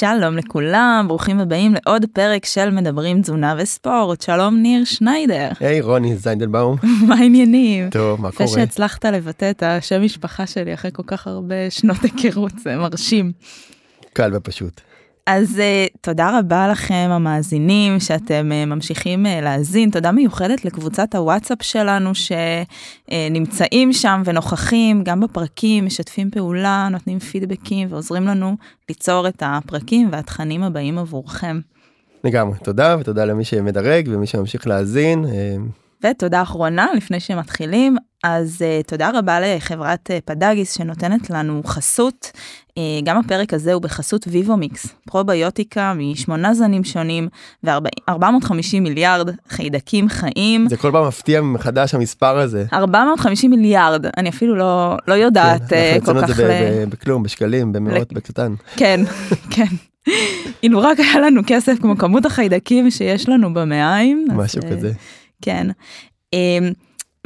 [0.00, 4.20] שלום לכולם, ברוכים הבאים לעוד פרק של מדברים תזונה וספורט.
[4.20, 5.48] שלום ניר שניידר.
[5.60, 6.76] היי hey, רוני זיינדלבאום.
[7.08, 7.90] מה העניינים?
[7.90, 8.44] טוב, מה קורה?
[8.46, 13.32] אחרי שהצלחת לבטא את השם משפחה שלי אחרי כל כך הרבה שנות היכרות, זה מרשים.
[14.12, 14.80] קל ופשוט.
[15.32, 21.62] אז uh, תודה רבה לכם המאזינים שאתם uh, ממשיכים uh, להאזין, תודה מיוחדת לקבוצת הוואטסאפ
[21.62, 22.10] שלנו
[23.10, 28.56] שנמצאים שם ונוכחים גם בפרקים, משתפים פעולה, נותנים פידבקים ועוזרים לנו
[28.88, 31.60] ליצור את הפרקים והתכנים הבאים עבורכם.
[32.24, 35.24] לגמרי, תודה ותודה למי שמדרג ומי שממשיך להאזין.
[36.04, 42.32] ותודה אחרונה לפני שמתחילים, אז uh, תודה רבה לחברת uh, פדאגיס שנותנת לנו חסות.
[42.68, 42.72] Uh,
[43.04, 47.28] גם הפרק הזה הוא בחסות ויבומיקס, פרוביוטיקה משמונה זנים שונים
[47.64, 50.68] ו-450 מיליארד חיידקים חיים.
[50.68, 52.64] זה כל פעם מפתיע מחדש המספר הזה.
[52.72, 56.16] 450 מיליארד, אני אפילו לא, לא יודעת כן, uh, כל כך...
[56.16, 56.88] אנחנו את זה ל...
[56.88, 58.54] בכלום, בשקלים, במאות, בקטן.
[58.76, 59.00] כן,
[59.54, 59.74] כן.
[60.62, 64.26] אילו רק היה לנו כסף כמו כמות החיידקים שיש לנו במעיים.
[64.34, 64.92] משהו אז, כזה.
[65.42, 65.66] כן.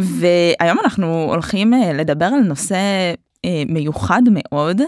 [0.01, 2.77] והיום אנחנו הולכים אה, לדבר על נושא
[3.45, 4.81] אה, מיוחד מאוד.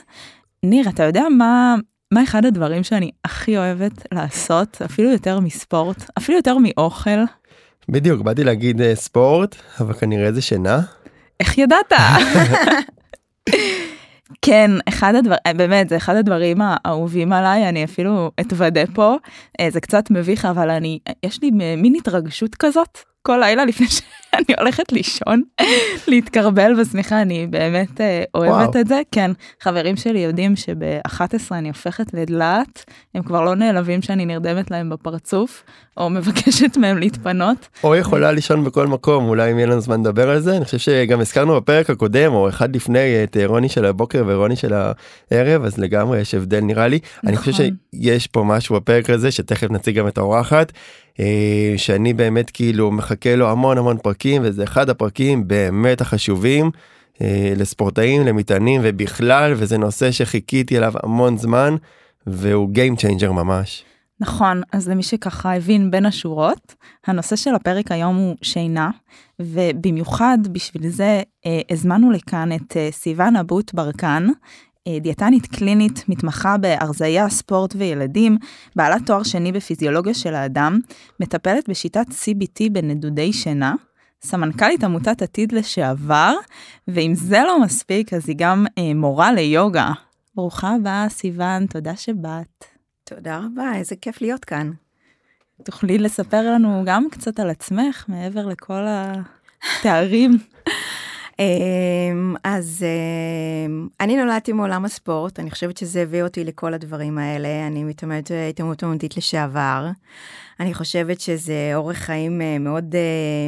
[0.63, 1.75] ניר, אתה יודע מה,
[2.13, 7.25] מה אחד הדברים שאני הכי אוהבת לעשות, אפילו יותר מספורט, אפילו יותר מאוכל?
[7.89, 10.81] בדיוק, באתי להגיד uh, ספורט, אבל כנראה זה שינה.
[11.41, 11.93] איך ידעת?
[14.43, 19.17] כן, אחד הדברים, באמת, זה אחד הדברים האהובים עליי, אני אפילו אתוודה פה,
[19.69, 24.93] זה קצת מביך, אבל אני, יש לי מין התרגשות כזאת כל לילה לפני שאני הולכת
[24.93, 25.43] לישון,
[26.09, 28.81] להתקרבל בשמיכה, אני באמת אה, אוהבת וואו.
[28.81, 29.03] את זה.
[29.11, 34.91] כן, חברים שלי יודעים שב-11 אני הופכת לדלעת, הם כבר לא נעלבים שאני נרדמת להם
[34.91, 35.63] בפרצוף,
[35.97, 37.69] או מבקשת מהם להתפנות.
[37.85, 40.79] או יכולה לישון בכל מקום, אולי אם יהיה לנו זמן לדבר על זה, אני חושב
[40.79, 44.75] שגם הזכרנו בפרק הקודם, או אחד לפני, את אה, רוני של הבוקר ורוני של
[45.31, 46.99] הערב, אז לגמרי יש הבדל נראה לי.
[47.17, 47.29] נכון.
[47.29, 47.77] אני חושב נכון.
[47.95, 50.73] שיש פה משהו בפרק הזה, שתכף נציג גם את האורחת.
[51.21, 56.71] אה, שאני באמת כאילו מחכה לו המון המון פרקים וזה אחד הפרקים באמת החשובים
[57.21, 61.77] אה, לספורטאים למטענים ובכלל וזה נושא שחיכיתי אליו המון זמן
[62.27, 63.85] והוא Game Changer ממש.
[64.21, 66.75] נכון, אז למי שככה הבין בין השורות,
[67.07, 68.91] הנושא של הפרק היום הוא שינה,
[69.41, 74.27] ובמיוחד בשביל זה אה, הזמנו לכאן את אה, סיוון אבוט ברקן,
[75.01, 78.37] דיאטנית קלינית, מתמחה בהרזייה, ספורט וילדים,
[78.77, 80.81] בעלת תואר שני בפיזיולוגיה של האדם,
[81.21, 83.75] מטפלת בשיטת CBT בנדודי שינה,
[84.25, 86.35] סמנכ"לית עמותת עתיד לשעבר,
[86.89, 89.91] ואם זה לא מספיק, אז היא גם אה, מורה ליוגה.
[90.35, 92.65] ברוכה הבאה, סיוון, תודה שבאת.
[93.05, 94.71] תודה רבה, איזה כיף להיות כאן.
[95.65, 100.39] תוכלי לספר לנו גם קצת על עצמך, מעבר לכל התארים.
[101.39, 102.85] אמ, אז
[103.67, 107.67] אמ, אני נולדתי מעולם הספורט, אני חושבת שזה הביא אותי לכל הדברים האלה.
[107.67, 109.87] אני מתעמדת התעמלות אומנותית לשעבר.
[110.61, 112.99] אני חושבת שזה אורח חיים אה, מאוד uh,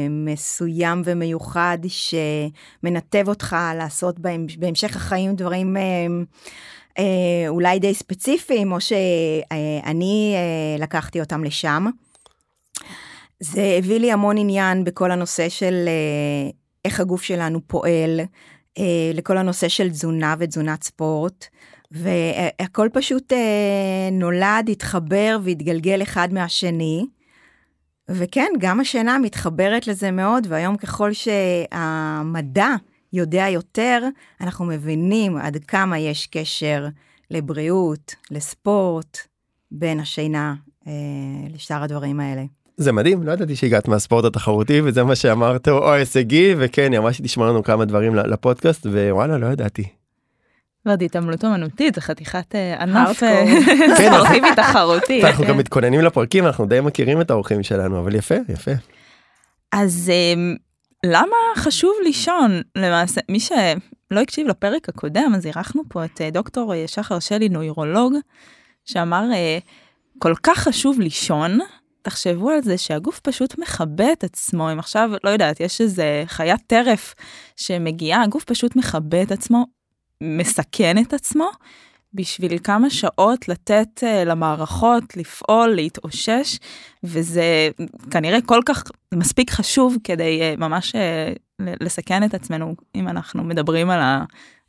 [0.09, 4.19] מסוים ומיוחד, שמנתב אותך לעשות
[4.59, 5.77] בהמשך החיים דברים
[7.47, 10.35] אולי די ספציפיים, או שאני
[10.79, 11.85] לקחתי אותם לשם.
[13.39, 15.89] זה הביא לי המון עניין בכל הנושא של
[16.89, 18.19] איך הגוף שלנו פועל,
[18.77, 21.45] אה, לכל הנושא של תזונה ותזונת ספורט,
[21.91, 27.05] והכל פשוט אה, נולד, התחבר והתגלגל אחד מהשני.
[28.09, 32.69] וכן, גם השינה מתחברת לזה מאוד, והיום ככל שהמדע
[33.13, 34.07] יודע יותר,
[34.41, 36.87] אנחנו מבינים עד כמה יש קשר
[37.31, 39.17] לבריאות, לספורט,
[39.71, 40.55] בין השינה
[40.87, 40.93] אה,
[41.53, 42.43] לשאר הדברים האלה.
[42.79, 47.13] זה מדהים לא ידעתי שהגעת מהספורט התחרותי וזה מה שאמרת או הישגי וכן היא אמרה
[47.13, 49.83] שתשמע לנו כמה דברים לפודקאסט ווואלה לא ידעתי.
[50.85, 53.45] ועוד התעמלות אומנותית זה חתיכת אה, ענף אה,
[53.97, 55.23] כן, ספורטיבי תחרותי.
[55.25, 58.71] אנחנו גם מתכוננים לפרקים אנחנו די מכירים את האורחים שלנו אבל יפה יפה.
[59.71, 60.55] אז אמ,
[61.05, 66.73] למה חשוב לישון למעשה מי שלא הקשיב לפרק הקודם אז אירחנו פה את אה, דוקטור
[66.87, 68.13] שחר שלי נוירולוג
[68.85, 69.23] שאמר
[70.19, 71.59] כל כך חשוב לישון
[72.09, 76.61] תחשבו על זה שהגוף פשוט מכבה את עצמו, אם עכשיו, לא יודעת, יש איזה חיית
[76.67, 77.15] טרף
[77.55, 79.65] שמגיעה, הגוף פשוט מכבה את עצמו,
[80.23, 81.49] מסכן את עצמו,
[82.13, 86.57] בשביל כמה שעות לתת uh, למערכות לפעול, להתאושש,
[87.03, 87.69] וזה
[88.11, 88.83] כנראה כל כך
[89.13, 93.99] מספיק חשוב כדי uh, ממש uh, לסכן את עצמנו, אם אנחנו מדברים על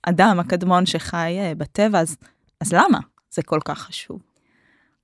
[0.06, 2.16] האדם הקדמון שחי בטבע, אז,
[2.60, 2.98] אז למה
[3.30, 4.29] זה כל כך חשוב?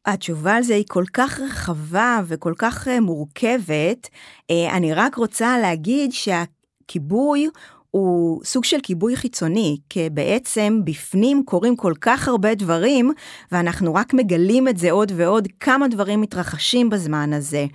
[0.07, 4.09] התשובה על זה היא כל כך רחבה וכל כך אה, מורכבת.
[4.51, 7.49] אה, אני רק רוצה להגיד שהכיבוי
[7.91, 13.13] הוא סוג של כיבוי חיצוני, כי בעצם בפנים קורים כל כך הרבה דברים,
[13.53, 17.67] ואנחנו רק מגלים את זה עוד ועוד, כמה דברים מתרחשים בזמן הזה.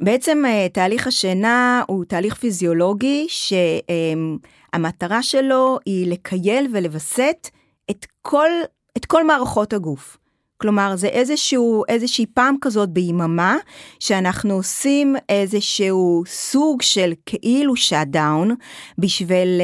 [0.00, 7.50] בעצם אה, תהליך השינה הוא תהליך פיזיולוגי שהמטרה שלו היא לקייל ולווסת
[7.90, 8.50] את כל,
[8.96, 10.18] את כל מערכות הגוף.
[10.56, 13.56] כלומר, זה איזשהו, איזושהי פעם כזאת ביממה,
[14.00, 18.54] שאנחנו עושים איזשהו סוג של כאילו שאט דאון,
[18.98, 19.60] בשביל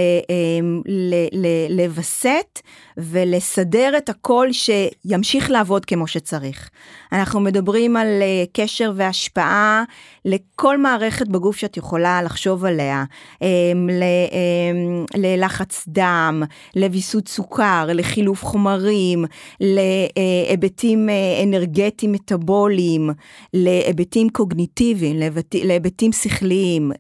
[1.71, 2.61] לווסת
[2.97, 6.71] ולסדר את הכל שימשיך לעבוד כמו שצריך.
[7.13, 9.85] אנחנו מדברים על אה, קשר והשפעה
[10.25, 13.05] לכל מערכת בגוף שאת יכולה לחשוב עליה,
[13.43, 13.47] אמ,
[13.91, 16.43] אמ, ללחץ דם,
[16.77, 19.25] לוויסות סוכר, לחילוף חומרים,
[19.61, 23.11] להיבטים אה, אנרגטיים מטאבוליים,
[23.55, 25.17] להיבטים קוגניטיביים,
[25.65, 26.93] להיבטים שכליים,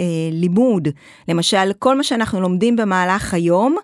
[0.00, 0.92] ללימוד, אה,
[1.28, 3.76] למשל כל מה שאנחנו לומדים במהלך היום,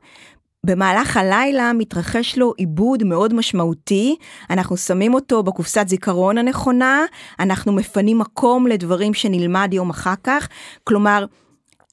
[0.67, 4.17] במהלך הלילה מתרחש לו עיבוד מאוד משמעותי,
[4.51, 7.05] אנחנו שמים אותו בקופסת זיכרון הנכונה,
[7.41, 10.49] אנחנו מפנים מקום לדברים שנלמד יום אחר כך,
[10.85, 11.25] כלומר,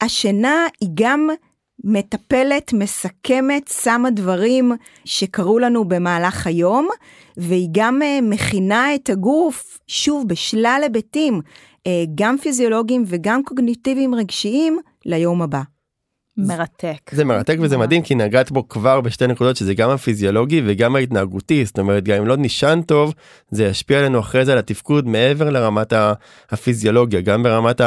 [0.01, 1.29] השינה היא גם
[1.85, 4.71] מטפלת, מסכמת, שמה דברים
[5.05, 6.87] שקרו לנו במהלך היום,
[7.37, 11.41] והיא גם אה, מכינה את הגוף, שוב, בשלל היבטים,
[11.87, 15.74] אה, גם פיזיולוגיים וגם קוגניטיביים רגשיים, ליום הבא.
[16.37, 17.11] מרתק.
[17.11, 21.65] זה מרתק וזה מדהים כי נגעת בו כבר בשתי נקודות שזה גם הפיזיולוגי וגם ההתנהגותי
[21.65, 23.13] זאת אומרת גם אם לא נישן טוב
[23.51, 25.93] זה ישפיע עלינו אחרי זה על התפקוד מעבר לרמת
[26.51, 27.81] הפיזיולוגיה גם ברמת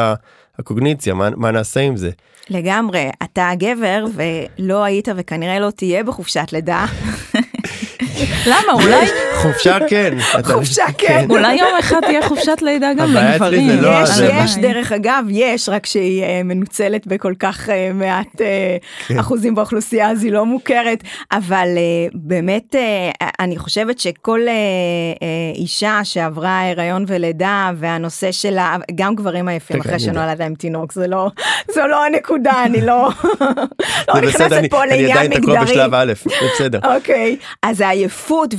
[0.59, 2.11] הקוגניציה מה, מה נעשה עם זה.
[2.51, 6.87] לגמרי אתה גבר ולא היית וכנראה לא תהיה בחופשת לידה.
[8.51, 9.07] למה אולי
[9.39, 10.15] חופשה כן.
[10.45, 11.27] חופשה כן.
[11.31, 13.83] אולי יום אחד תהיה חופשת לידה גם לגברים.
[13.83, 18.77] לא יש, יש, דרך אגב, יש, רק שהיא אה, מנוצלת בכל כך אה, מעט אה,
[19.07, 19.19] כן.
[19.19, 21.03] אחוזים באוכלוסייה, אז היא לא מוכרת,
[21.33, 21.69] אבל
[22.15, 22.75] באמת,
[23.41, 24.41] אני חושבת שכל
[25.55, 31.31] אישה שעברה הריון ולידה, והנושא שלה, גם גברים עייפים אחרי שנולד להם תינוק, זה לא,
[31.75, 33.09] זו לא הנקודה, אני לא,
[34.09, 35.13] לא נכנסת פה לעניין מגדרי.
[35.13, 36.79] אני עדיין תקוע בשלב א', זה בסדר.
[36.95, 38.55] אוקיי, אז העייפות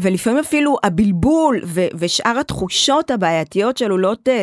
[0.00, 1.60] ולפעמים אפילו הבלבול
[1.98, 4.42] ושאר התחושות הבעייתיות שעלולות אה,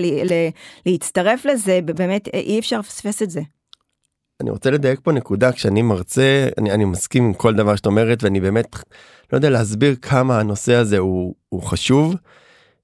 [0.85, 3.41] להצטרף לזה, באמת אה, אי אפשר לפספס את זה.
[4.41, 8.23] אני רוצה לדייק פה נקודה כשאני מרצה אני, אני מסכים עם כל דבר שאת אומרת
[8.23, 8.75] ואני באמת
[9.33, 12.15] לא יודע להסביר כמה הנושא הזה הוא, הוא חשוב.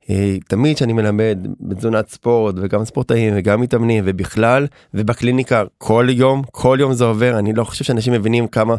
[0.09, 6.77] אה, תמיד שאני מלמד בתזונת ספורט וגם ספורטאים וגם מתאמנים ובכלל ובקליניקה כל יום כל
[6.81, 8.75] יום זה עובר אני לא חושב שאנשים מבינים כמה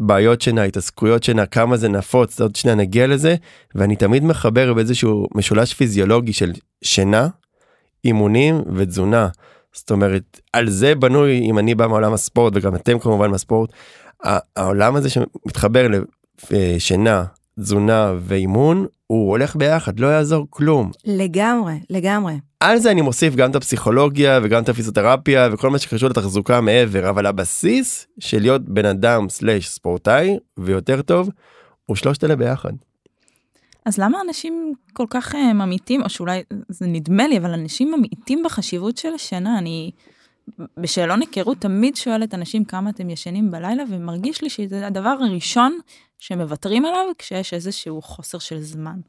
[0.00, 3.36] בעיות שינה, התעסקויות שינה, כמה זה נפוץ, עוד שנייה נגיע לזה,
[3.74, 6.52] ואני תמיד מחבר באיזשהו משולש פיזיולוגי של
[6.84, 7.28] שינה,
[8.04, 9.28] אימונים ותזונה.
[9.72, 13.70] זאת אומרת, על זה בנוי, אם אני בא מעולם הספורט, וגם אתם כמובן מהספורט,
[14.56, 15.86] העולם הזה שמתחבר
[16.50, 17.24] לשינה,
[17.60, 20.90] תזונה ואימון, הוא הולך ביחד, לא יעזור כלום.
[21.04, 22.34] לגמרי, לגמרי.
[22.60, 27.10] על זה אני מוסיף גם את הפסיכולוגיה וגם את הפיזיותרפיה וכל מה שקשור לתחזוקה מעבר,
[27.10, 31.30] אבל הבסיס של להיות בן אדם סלאש ספורטאי ויותר טוב,
[31.86, 32.72] הוא שלושת אלה ביחד.
[33.86, 38.42] אז למה אנשים כל כך uh, ממעיטים, או שאולי זה נדמה לי, אבל אנשים ממעיטים
[38.44, 39.90] בחשיבות של השינה, אני
[40.76, 45.78] בשאלון היכרות תמיד שואלת אנשים כמה אתם ישנים בלילה, ומרגיש לי שזה הדבר הראשון
[46.18, 49.00] שמוותרים עליו כשיש איזשהו חוסר של זמן.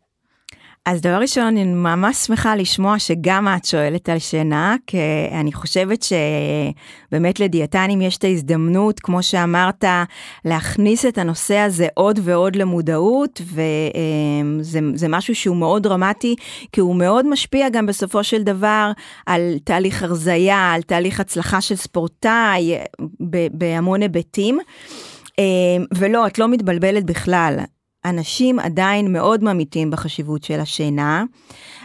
[0.85, 4.97] אז דבר ראשון, אני ממש שמחה לשמוע שגם את שואלת על שינה, כי
[5.31, 9.83] אני חושבת שבאמת לדיאטנים יש את ההזדמנות, כמו שאמרת,
[10.45, 16.35] להכניס את הנושא הזה עוד ועוד למודעות, וזה משהו שהוא מאוד דרמטי,
[16.71, 18.91] כי הוא מאוד משפיע גם בסופו של דבר
[19.25, 22.77] על תהליך הרזייה, על תהליך הצלחה של ספורטאי,
[23.51, 24.59] בהמון היבטים.
[25.93, 27.59] ולא, את לא מתבלבלת בכלל.
[28.05, 31.23] אנשים עדיין מאוד ממיתים בחשיבות של השינה.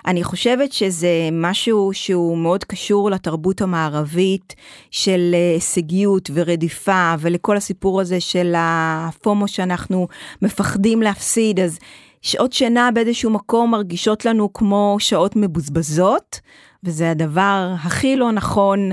[0.07, 4.55] אני חושבת שזה משהו שהוא מאוד קשור לתרבות המערבית
[4.91, 10.09] של אה, הישגיות ורדיפה ולכל הסיפור הזה של הפומו שאנחנו
[10.43, 11.79] מפחדים להפסיד, אז
[12.23, 16.41] שעות שינה באיזשהו מקום מרגישות לנו כמו שעות מבוזבזות,
[16.85, 18.93] וזה הדבר הכי לא נכון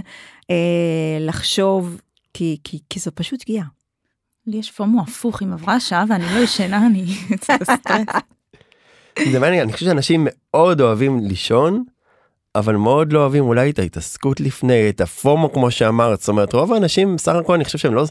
[0.49, 0.55] אה,
[1.19, 2.01] לחשוב,
[2.33, 3.76] כי, כי, כי זו פשוט שגיאה.
[4.47, 7.05] לי יש פומו הפוך, אם עברה שעה ואני לא ישנה, אני
[9.31, 11.83] זה מעניין, אני חושב שאנשים מאוד אוהבים לישון,
[12.55, 16.73] אבל מאוד לא אוהבים אולי את ההתעסקות לפני, את הפומו כמו שאמרת, זאת אומרת רוב
[16.73, 18.05] האנשים בסך הכל אני חושב שהם לא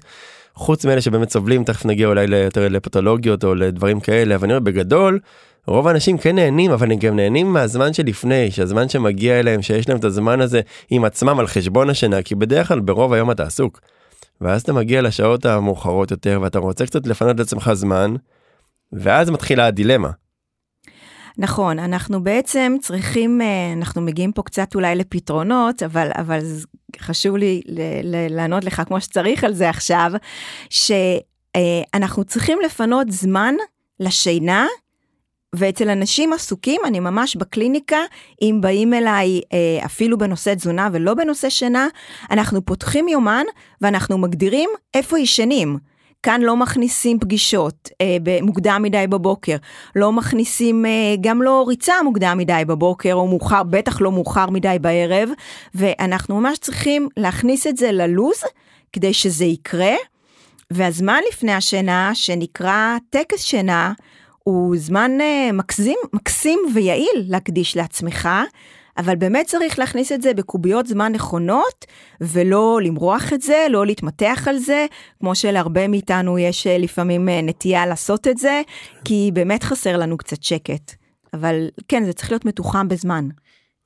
[0.55, 4.64] חוץ מאלה שבאמת סובלים, תכף נגיע אולי יותר לפתולוגיות או לדברים כאלה, אבל אני אומר
[4.64, 5.19] בגדול,
[5.66, 9.99] רוב האנשים כן נהנים, אבל הם גם נהנים מהזמן שלפני, שהזמן שמגיע אליהם, שיש להם
[9.99, 13.81] את הזמן הזה עם עצמם על חשבון השינה, כי בדרך כלל ברוב היום אתה עסוק.
[14.40, 18.14] ואז אתה מגיע לשעות המאוחרות יותר ואתה רוצה קצת לפנות לעצמך זמן,
[18.93, 20.11] ואז מתחילה הדילמה.
[21.38, 26.38] נכון, אנחנו בעצם צריכים, אה, אנחנו מגיעים פה קצת אולי לפתרונות, אבל, אבל
[27.00, 27.62] חשוב לי
[28.31, 30.12] לענות לך כמו שצריך על זה עכשיו,
[30.71, 33.55] שאנחנו צריכים לפנות זמן
[34.00, 34.66] לשינה,
[35.56, 37.98] ואצל אנשים עסוקים, אני ממש בקליניקה,
[38.42, 41.88] אם באים אליי אה, אפילו בנושא תזונה ולא בנושא שינה,
[42.30, 43.44] אנחנו פותחים יומן
[43.80, 45.78] ואנחנו מגדירים איפה ישנים.
[46.22, 49.56] כאן לא מכניסים פגישות אה, מוקדם מדי בבוקר,
[49.96, 54.76] לא מכניסים אה, גם לא ריצה מוקדם מדי בבוקר, או מאוחר, בטח לא מאוחר מדי
[54.80, 55.28] בערב,
[55.75, 58.36] ואנחנו ממש צריכים להכניס את זה ללוז
[58.92, 59.94] כדי שזה יקרה.
[60.70, 63.92] והזמן לפני השינה, שנקרא טקס שינה,
[64.46, 68.28] הוא זמן אה, מקסים, מקסים ויעיל להקדיש לעצמך,
[68.98, 71.84] אבל באמת צריך להכניס את זה בקוביות זמן נכונות,
[72.20, 74.86] ולא למרוח את זה, לא להתמתח על זה,
[75.20, 78.62] כמו שלהרבה מאיתנו יש אה, לפעמים אה, נטייה לעשות את זה,
[79.04, 80.92] כי באמת חסר לנו קצת שקט.
[81.34, 83.28] אבל כן, זה צריך להיות מתוחם בזמן.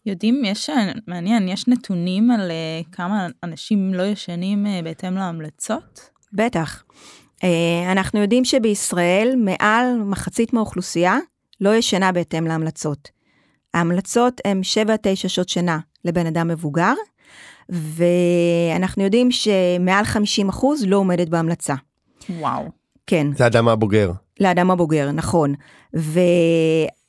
[0.06, 0.70] יודעים, יש,
[1.06, 6.10] מעניין, יש נתונים על uh, כמה אנשים לא ישנים uh, בהתאם להמלצות?
[6.32, 6.84] בטח.
[7.40, 11.18] Uh, אנחנו יודעים שבישראל מעל מחצית מהאוכלוסייה
[11.61, 13.11] לא ישנה בהתאם להמלצות.
[13.75, 14.61] ההמלצות הן
[15.25, 16.92] 7-9 שעות שינה לבן אדם מבוגר,
[17.68, 20.04] ואנחנו יודעים שמעל
[20.50, 21.75] 50% לא עומדת בהמלצה.
[22.30, 22.64] וואו.
[23.06, 23.26] כן.
[23.37, 24.12] זה אדם הבוגר.
[24.40, 25.54] לאדם הבוגר, נכון.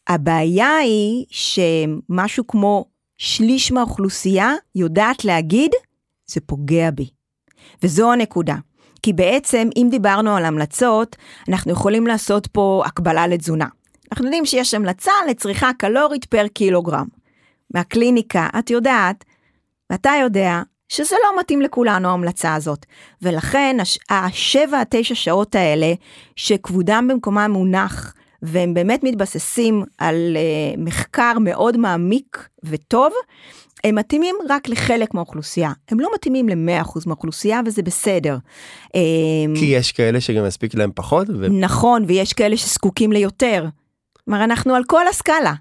[0.09, 2.85] והבעיה היא שמשהו כמו
[3.17, 5.71] שליש מהאוכלוסייה יודעת להגיד,
[6.27, 7.09] זה פוגע בי.
[7.83, 8.55] וזו הנקודה.
[9.03, 11.15] כי בעצם, אם דיברנו על המלצות,
[11.49, 13.67] אנחנו יכולים לעשות פה הקבלה לתזונה.
[14.11, 17.05] אנחנו יודעים שיש המלצה לצריכה קלורית פר קילוגרם.
[17.73, 19.25] מהקליניקה, את יודעת,
[19.89, 22.85] ואתה יודע, שזה לא מתאים לכולנו ההמלצה הזאת.
[23.21, 23.77] ולכן
[24.09, 25.93] השבע, התשע שעות האלה,
[26.35, 33.13] שכבודם במקומם מונח, והם באמת מתבססים על uh, מחקר מאוד מעמיק וטוב,
[33.83, 35.71] הם מתאימים רק לחלק מהאוכלוסייה.
[35.89, 38.37] הם לא מתאימים ל-100% מהאוכלוסייה וזה בסדר.
[38.95, 41.27] אמ, כי יש כאלה שגם מספיק להם פחות.
[41.29, 41.47] ו...
[41.49, 43.65] נכון, ויש כאלה שזקוקים ליותר.
[44.25, 45.53] כלומר, אנחנו על כל הסקאלה.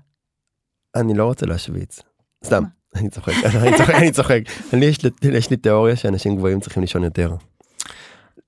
[0.97, 2.01] אני לא רוצה להשוויץ.
[2.45, 2.63] סתם,
[2.97, 4.41] אני צוחק, אני צוחק, אני צוחק.
[4.73, 7.35] אני יש לי, יש לי תיאוריה שאנשים גבוהים צריכים לישון יותר.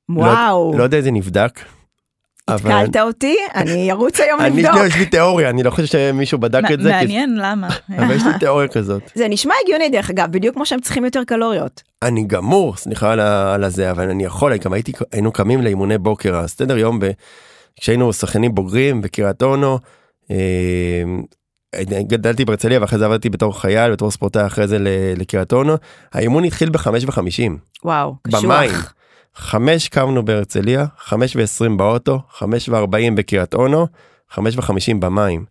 [0.09, 0.73] וואו.
[0.73, 1.11] לא, לא יודע אם זה
[2.49, 4.76] התקלת אותי, אני ארוץ היום לבדוק.
[4.76, 6.90] אני, יש לי תיאוריה, אני לא חושב שמישהו בדק את זה.
[6.90, 7.68] מעניין למה.
[7.99, 9.02] אבל יש לי תיאוריה כזאת.
[9.14, 11.82] זה נשמע הגיוני דרך אגב, בדיוק כמו שהם צריכים יותר קלוריות.
[12.02, 13.12] אני גמור, סליחה
[13.54, 16.99] על הזה, אבל אני יכול, גם הייתי, היינו קמים לאימוני בוקר, הסדר יום,
[17.80, 19.78] כשהיינו שחקנים בוגרים בקריית אונו,
[20.30, 20.37] אה,
[22.02, 24.76] גדלתי בהרצליה ואחרי זה עבדתי בתור חייל בתור ספורטאי אחרי זה
[25.16, 25.76] לקריית אונו
[26.12, 27.58] האימון התחיל בחמש וחמישים.
[27.84, 28.44] וואו קשוח.
[28.44, 28.70] במים.
[29.35, 33.87] חמש קמנו בהרצליה חמש ועשרים באוטו חמש וארבעים בקריית אונו
[34.31, 35.45] חמש וחמישים במים.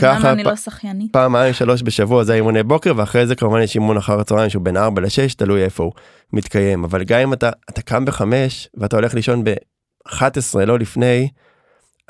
[0.00, 1.12] ככה אני לא שחיינית.
[1.12, 4.76] פעמיים שלוש בשבוע זה אימוני בוקר ואחרי זה כמובן יש אימון אחר הצהריים שהוא בין
[4.76, 5.92] 4 ל-6 תלוי איפה הוא
[6.32, 11.28] מתקיים אבל גם אם אתה אתה קם בחמש ואתה הולך לישון ב-11 לא לפני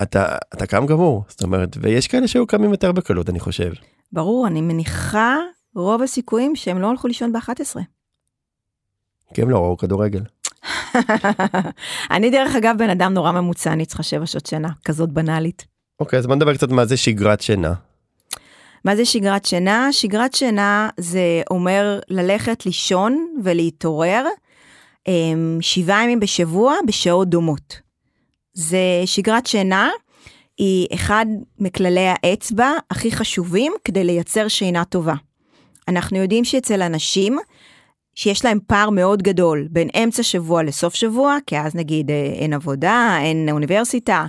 [0.03, 3.73] אתה אתה קם גמור זאת אומרת ויש כאלה שהיו קמים יותר בקלות אני חושב.
[4.13, 5.37] ברור אני מניחה
[5.75, 7.81] רוב הסיכויים שהם לא הלכו לישון ב-11.
[9.35, 10.23] כי הם לא ראו כדורגל.
[12.15, 15.65] אני דרך אגב בן אדם נורא ממוצע אני צריכה שבע שעות שינה כזאת בנאלית.
[16.01, 17.73] אוקיי אז בוא נדבר קצת מה זה שגרת שינה.
[18.85, 19.93] מה זה שגרת שינה?
[19.93, 24.27] שגרת שינה זה אומר ללכת לישון ולהתעורר
[25.09, 27.81] אמ, שבעה ימים בשבוע בשעות דומות.
[28.53, 29.91] זה שגרת שינה,
[30.59, 31.27] היא אחד
[31.59, 35.15] מכללי האצבע הכי חשובים כדי לייצר שינה טובה.
[35.89, 37.39] אנחנו יודעים שאצל אנשים
[38.15, 42.53] שיש להם פער מאוד גדול בין אמצע שבוע לסוף שבוע, כי אז נגיד אה, אין
[42.53, 44.27] עבודה, אין אוניברסיטה,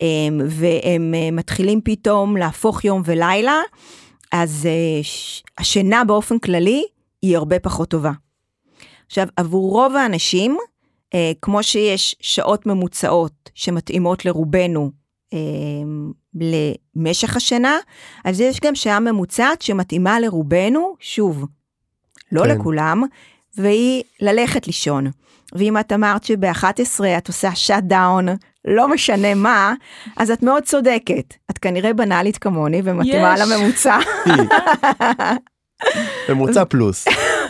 [0.00, 3.60] אמ, והם אה, מתחילים פתאום להפוך יום ולילה,
[4.32, 5.00] אז אה,
[5.58, 6.84] השינה באופן כללי
[7.22, 8.12] היא הרבה פחות טובה.
[9.06, 10.58] עכשיו, עבור רוב האנשים,
[11.42, 14.90] כמו שיש שעות ממוצעות שמתאימות לרובנו
[15.32, 15.38] אה,
[16.96, 17.78] למשך השינה,
[18.24, 21.44] אז יש גם שעה ממוצעת שמתאימה לרובנו, שוב,
[22.32, 22.50] לא כן.
[22.50, 23.02] לכולם,
[23.56, 25.06] והיא ללכת לישון.
[25.54, 28.28] ואם את אמרת שב-11 את עושה שאט דאון,
[28.64, 29.74] לא משנה מה,
[30.16, 31.34] אז את מאוד צודקת.
[31.50, 33.98] את כנראה בנאלית כמוני ומתאימה לממוצע.
[36.28, 37.04] ממוצע פלוס.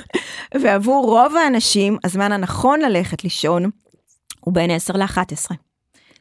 [0.63, 3.71] ועבור רוב האנשים, הזמן הנכון ללכת לישון
[4.41, 5.55] הוא בין 10 ל-11.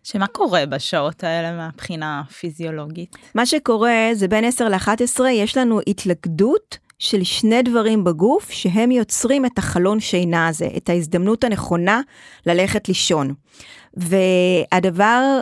[0.04, 3.16] שמה קורה בשעות האלה מהבחינה הפיזיולוגית?
[3.36, 9.46] מה שקורה זה בין 10 ל-11 יש לנו התלכדות של שני דברים בגוף שהם יוצרים
[9.46, 12.02] את החלון שינה הזה, את ההזדמנות הנכונה
[12.46, 13.34] ללכת לישון.
[13.94, 15.42] והדבר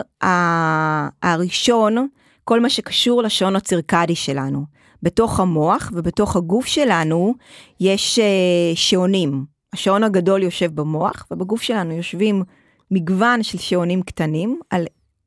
[1.22, 2.08] הראשון,
[2.44, 4.64] כל מה שקשור לשעון הצירקדי שלנו.
[5.02, 7.34] בתוך המוח ובתוך הגוף שלנו
[7.80, 8.24] יש אה,
[8.74, 9.44] שעונים.
[9.72, 12.42] השעון הגדול יושב במוח ובגוף שלנו יושבים
[12.90, 14.84] מגוון של שעונים קטנים על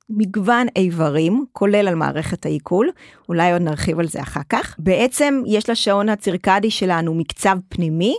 [0.09, 2.89] מגוון איברים, כולל על מערכת העיכול,
[3.29, 4.75] אולי עוד נרחיב על זה אחר כך.
[4.79, 8.15] בעצם יש לשעון הצירקדי שלנו מקצב פנימי,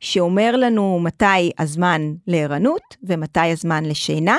[0.00, 4.36] שאומר לנו מתי הזמן לערנות ומתי הזמן לשינה,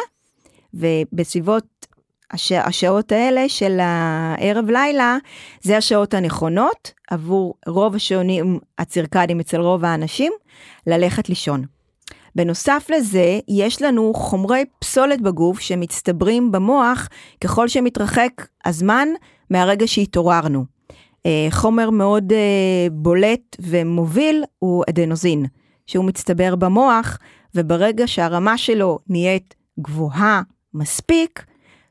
[0.73, 1.87] ובסביבות
[2.31, 2.51] הש...
[2.51, 5.17] השעות האלה של הערב לילה,
[5.61, 10.33] זה השעות הנכונות עבור רוב השעונים הצירקדיים אצל רוב האנשים,
[10.87, 11.76] ללכת לישון.
[12.37, 17.09] בנוסף לזה, יש לנו חומרי פסולת בגוף שמצטברים במוח
[17.43, 19.07] ככל שמתרחק הזמן
[19.49, 20.65] מהרגע שהתעוררנו.
[21.25, 25.45] אה, חומר מאוד אה, בולט ומוביל הוא אדנוזין,
[25.87, 27.17] שהוא מצטבר במוח,
[27.55, 30.41] וברגע שהרמה שלו נהיית גבוהה
[30.73, 31.45] מספיק,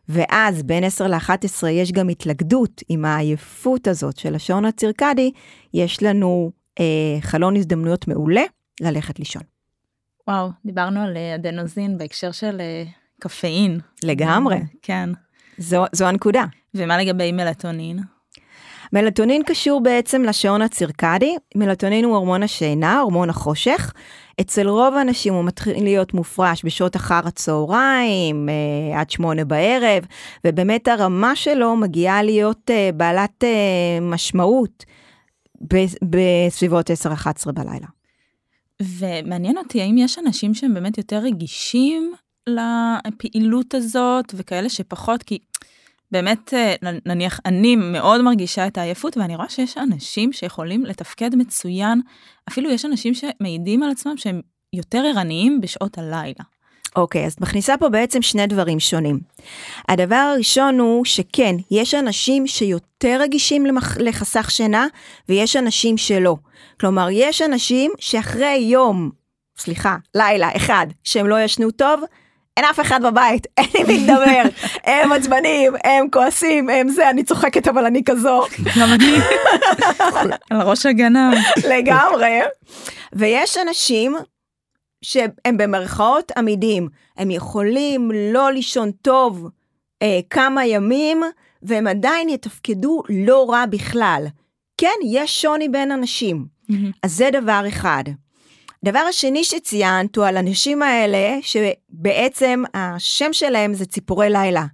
[0.09, 5.33] ואז בין 10 ל-11 יש גם התלכדות עם העייפות הזאת של השעון הצירקדי,
[5.75, 6.50] יש לנו
[6.81, 8.43] אה, חלון הזדמנויות מעולה
[8.81, 9.56] ללכת לישון.
[10.28, 12.85] וואו, דיברנו על אה, אדנוזין בהקשר של אה,
[13.21, 13.80] קפאין.
[14.02, 14.59] לגמרי.
[14.83, 15.11] כן.
[15.59, 16.45] זו, זו הנקודה.
[16.75, 17.99] ומה לגבי מלטונין?
[18.92, 23.92] מלטונין קשור בעצם לשעון הצירקדי, מלטונין הוא הורמון השינה, הורמון החושך.
[24.40, 30.04] אצל רוב האנשים הוא מתחיל להיות מופרש בשעות אחר הצהריים, אה, עד שמונה בערב,
[30.45, 34.85] ובאמת הרמה שלו מגיעה להיות אה, בעלת אה, משמעות
[36.02, 37.96] בסביבות 10-11 בלילה.
[38.83, 42.12] ומעניין אותי, האם יש אנשים שהם באמת יותר רגישים
[42.49, 45.38] לפעילות הזאת, וכאלה שפחות, כי
[46.11, 46.75] באמת, אה,
[47.06, 52.00] נניח, אני מאוד מרגישה את העייפות, ואני רואה שיש אנשים שיכולים לתפקד מצוין,
[52.49, 54.40] אפילו יש אנשים שמעידים על עצמם שהם
[54.73, 56.45] יותר ערניים בשעות הלילה.
[56.97, 59.19] אוקיי, okay, אז מכניסה פה בעצם שני דברים שונים.
[59.89, 63.97] הדבר הראשון הוא שכן, יש אנשים שיותר רגישים למח...
[64.00, 64.87] לחסך שינה,
[65.28, 66.37] ויש אנשים שלא.
[66.80, 69.11] כלומר, יש אנשים שאחרי יום,
[69.59, 72.00] סליחה, לילה אחד, שהם לא ישנו טוב,
[72.56, 74.43] אין אף אחד בבית, אין עם מי לדבר,
[74.93, 78.43] הם עצבנים, הם כועסים, הם זה, אני צוחקת אבל אני כזו.
[78.80, 79.17] גם אני,
[80.50, 81.35] על ראש הגנב.
[81.69, 82.41] לגמרי.
[83.13, 84.17] ויש אנשים
[85.02, 89.49] שהם במרכאות עמידים, הם יכולים לא לישון טוב
[90.02, 91.23] אה, כמה ימים,
[91.63, 94.26] והם עדיין יתפקדו לא רע בכלל.
[94.78, 96.47] כן, יש שוני בין אנשים.
[96.71, 96.75] Mm-hmm.
[97.02, 98.04] אז זה דבר אחד.
[98.82, 104.65] הדבר השני שציינת הוא על הנשים האלה, שבעצם השם שלהם זה ציפורי לילה.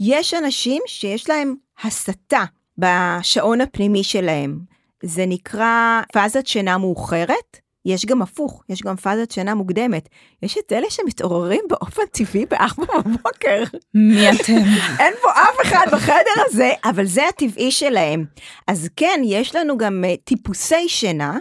[0.00, 2.44] יש אנשים שיש להם הסתה
[2.78, 4.58] בשעון הפנימי שלהם.
[5.02, 7.61] זה נקרא פאזת שינה מאוחרת.
[7.86, 10.08] יש גם הפוך, יש גם פאזת שינה מוקדמת.
[10.42, 13.62] יש את אלה שמתעוררים באופן טבעי בארבע בבוקר.
[13.94, 14.62] מי אתם?
[14.98, 18.24] אין פה אף אחד בחדר הזה, אבל זה הטבעי שלהם.
[18.68, 21.38] אז כן, יש לנו גם uh, טיפוסי שינה,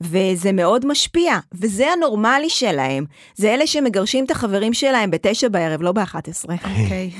[0.00, 3.04] וזה מאוד משפיע, וזה הנורמלי שלהם.
[3.34, 6.54] זה אלה שמגרשים את החברים שלהם בתשע בערב, לא באחת עשרה.
[6.54, 7.10] אוקיי.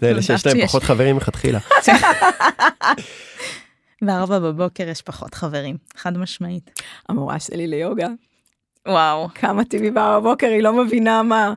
[0.00, 1.58] זה אלה שיש להם פחות חברים מלכתחילה.
[4.06, 6.70] בארבע בבוקר יש פחות חברים, חד משמעית.
[7.08, 8.08] המורה שלי ליוגה.
[8.88, 9.28] וואו.
[9.34, 11.54] כמה טבעי בארבע בבוקר, היא לא מבינה מה.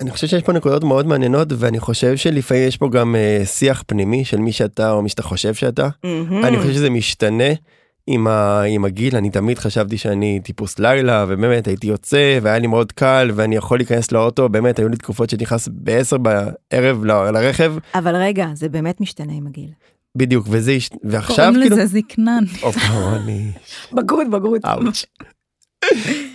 [0.00, 3.84] אני חושב שיש פה נקודות מאוד מעניינות ואני חושב שלפעמים יש פה גם uh, שיח
[3.86, 5.88] פנימי של מי שאתה או מי שאתה חושב שאתה.
[5.88, 6.46] Mm-hmm.
[6.46, 7.52] אני חושב שזה משתנה
[8.06, 12.66] עם, ה, עם הגיל אני תמיד חשבתי שאני טיפוס לילה ובאמת הייתי יוצא והיה לי
[12.66, 17.74] מאוד קל ואני יכול להיכנס לאוטו באמת היו לי תקופות שנכנס ב-10 בערב ל, לרכב.
[17.94, 19.70] אבל רגע זה באמת משתנה עם הגיל.
[20.16, 21.76] בדיוק וזה ועכשיו קוראים כאילו...
[21.76, 22.44] לזה זקנן.
[23.92, 24.60] בגרות בגרות.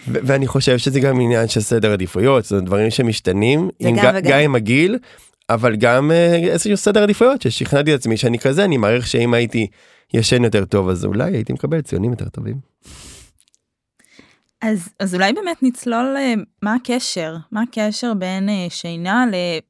[0.08, 5.00] ואני חושב שזה גם עניין של סדר עדיפויות זה דברים שמשתנים עם גם עם הגיל
[5.50, 9.68] אבל גם אה, איזשהו סדר עדיפויות ששכנעתי את עצמי שאני כזה אני מעריך שאם הייתי.
[10.14, 12.60] ישן יותר טוב אז אולי הייתי מקבל ציונים יותר טובים.
[14.62, 19.26] אז, אז אולי באמת נצלול אה, מה הקשר, מה הקשר בין אה, שינה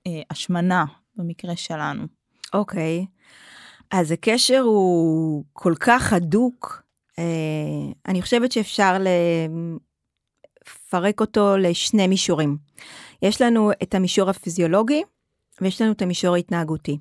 [0.05, 2.03] להשמנה במקרה שלנו.
[2.53, 3.16] אוקיי, okay.
[3.91, 6.81] אז הקשר הוא כל כך הדוק,
[7.19, 7.23] אה,
[8.07, 8.97] אני חושבת שאפשר
[10.65, 12.57] לפרק אותו לשני מישורים.
[13.21, 15.03] יש לנו את המישור הפיזיולוגי
[15.61, 16.97] ויש לנו את המישור ההתנהגותי.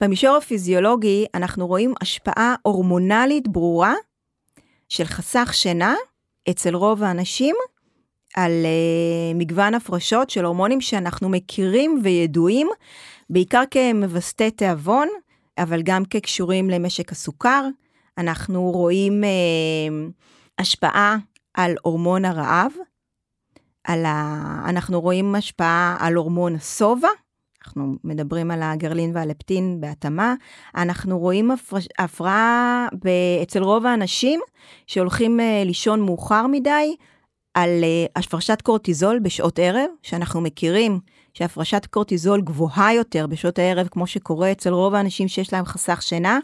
[0.00, 3.94] במישור הפיזיולוגי אנחנו רואים השפעה הורמונלית ברורה
[4.88, 5.94] של חסך שינה
[6.50, 7.56] אצל רוב האנשים
[8.34, 12.68] על uh, מגוון הפרשות של הורמונים שאנחנו מכירים וידועים,
[13.30, 15.08] בעיקר כמווסתי תיאבון,
[15.62, 17.66] אבל גם כקשורים למשק הסוכר.
[18.18, 20.12] אנחנו רואים uh,
[20.58, 21.16] השפעה
[21.54, 22.72] על הורמון הרעב,
[23.84, 24.62] על ה...
[24.68, 27.08] אנחנו רואים השפעה על הורמון השובע,
[27.64, 30.34] אנחנו מדברים על הגרלין והלפטין בהתאמה,
[30.76, 31.50] אנחנו רואים
[31.98, 32.88] הפרעה
[33.42, 34.40] אצל רוב האנשים
[34.86, 36.96] שהולכים uh, לישון מאוחר מדי,
[37.54, 41.00] על uh, הפרשת קורטיזול בשעות ערב, שאנחנו מכירים
[41.40, 46.38] שהפרשת קורטיזול גבוהה יותר בשעות הערב, כמו שקורה אצל רוב האנשים שיש להם חסך שינה,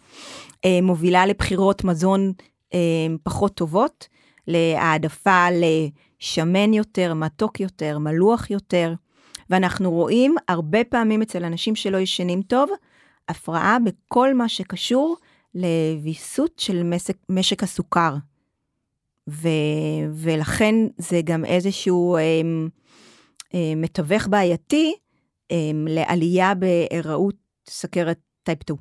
[0.54, 2.32] uh, מובילה לבחירות מזון
[2.70, 2.76] uh,
[3.22, 4.09] פחות טובות,
[4.46, 8.94] להעדפה לשמן יותר, מתוק יותר, מלוח יותר.
[9.50, 12.70] ואנחנו רואים הרבה פעמים אצל אנשים שלא ישנים טוב,
[13.28, 15.16] הפרעה בכל מה שקשור
[15.54, 18.14] לוויסות של משק, משק הסוכר.
[19.28, 19.48] ו,
[20.12, 22.40] ולכן זה גם איזשהו אה, אה,
[23.76, 24.94] מתווך בעייתי
[25.50, 27.34] אה, לעלייה בהיראות
[27.68, 28.78] סכרת טייפ 2.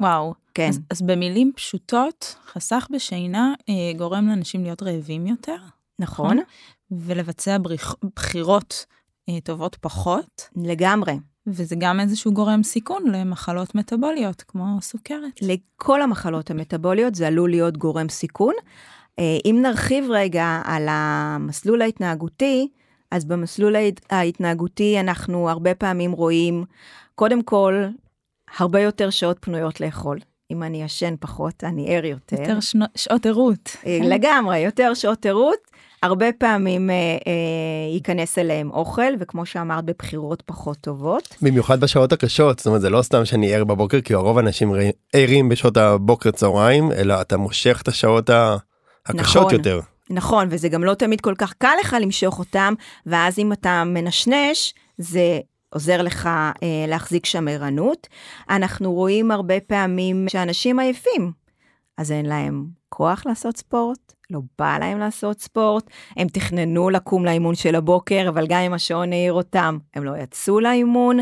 [0.00, 0.34] וואו.
[0.54, 0.68] כן.
[0.68, 5.56] אז, אז במילים פשוטות, חסך בשינה אה, גורם לאנשים להיות רעבים יותר.
[5.98, 6.26] נכון.
[6.26, 6.38] נכון?
[6.90, 8.86] ולבצע בריח, בחירות
[9.28, 10.48] אה, טובות פחות.
[10.56, 11.18] לגמרי.
[11.46, 15.42] וזה גם איזשהו גורם סיכון למחלות מטבוליות, כמו סוכרת.
[15.42, 18.54] לכל המחלות המטבוליות זה עלול להיות גורם סיכון.
[19.18, 22.68] אה, אם נרחיב רגע על המסלול ההתנהגותי,
[23.10, 23.76] אז במסלול
[24.10, 26.64] ההתנהגותי אנחנו הרבה פעמים רואים,
[27.14, 27.84] קודם כל,
[28.58, 30.18] הרבה יותר שעות פנויות לאכול.
[30.52, 32.40] אם אני ישן פחות, אני ער יותר.
[32.40, 33.76] יותר שנו, שעות ערות.
[33.86, 35.58] אה, לגמרי, יותר שעות ערות.
[36.02, 41.36] הרבה פעמים אה, אה, ייכנס אליהם אוכל, וכמו שאמרת, בבחירות פחות טובות.
[41.42, 44.72] במיוחד בשעות הקשות, זאת אומרת, זה לא סתם שאני ער בבוקר, כי הרוב האנשים
[45.12, 48.30] ערים בשעות הבוקר צהריים, אלא אתה מושך את השעות
[49.06, 49.80] הקשות נכון, יותר.
[50.10, 52.74] נכון, וזה גם לא תמיד כל כך קל לך למשוך אותם,
[53.06, 55.40] ואז אם אתה מנשנש, זה
[55.70, 58.06] עוזר לך אה, להחזיק שם ערנות.
[58.50, 61.32] אנחנו רואים הרבה פעמים שאנשים עייפים,
[61.96, 67.54] אז אין להם כוח לעשות ספורט, לא בא להם לעשות ספורט, הם תכננו לקום לאימון
[67.54, 71.18] של הבוקר, אבל גם אם השעון העיר אותם, הם לא יצאו לאימון.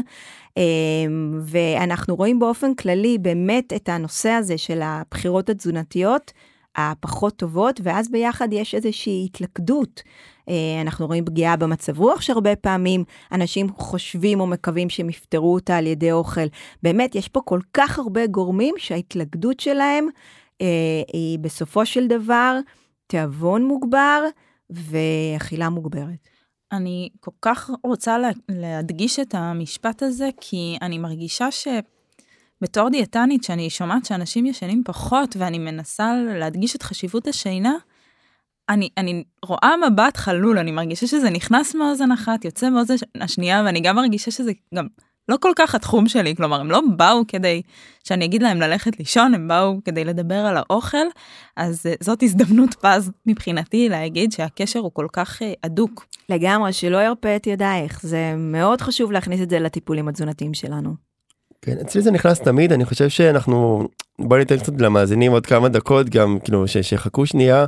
[0.56, 6.32] אמ, ואנחנו רואים באופן כללי באמת את הנושא הזה של הבחירות התזונתיות
[6.76, 10.02] הפחות טובות, ואז ביחד יש איזושהי התלכדות.
[10.48, 15.76] אה, אנחנו רואים פגיעה במצב רוח שהרבה פעמים אנשים חושבים או מקווים שהם יפתרו אותה
[15.76, 16.46] על ידי אוכל.
[16.82, 20.08] באמת, יש פה כל כך הרבה גורמים שההתלכדות שלהם
[20.60, 22.58] אה, היא בסופו של דבר
[23.06, 24.22] תיאבון מוגבר
[24.70, 26.28] ואכילה מוגברת.
[26.72, 28.16] אני כל כך רוצה
[28.48, 31.50] להדגיש את המשפט הזה, כי אני מרגישה
[32.66, 37.72] שבתור דיאטנית, שאני שומעת שאנשים ישנים פחות ואני מנסה להדגיש את חשיבות השינה,
[38.68, 43.80] אני, אני רואה מבט חלול, אני מרגישה שזה נכנס מאוזן אחת, יוצא מאוזן השנייה, ואני
[43.80, 44.86] גם מרגישה שזה גם
[45.28, 47.62] לא כל כך התחום שלי, כלומר, הם לא באו כדי
[48.04, 51.06] שאני אגיד להם ללכת לישון, הם באו כדי לדבר על האוכל,
[51.56, 56.06] אז uh, זאת הזדמנות פז מבחינתי להגיד שהקשר הוא כל כך uh, הדוק.
[56.28, 61.05] לגמרי, שלא ירפה את ידייך, זה מאוד חשוב להכניס את זה לטיפולים התזונתיים שלנו.
[61.62, 63.88] כן, אצלי זה נכנס תמיד, אני חושב שאנחנו,
[64.18, 67.64] בוא ניתן קצת למאזינים עוד כמה דקות, גם כאילו שיחכו שנייה,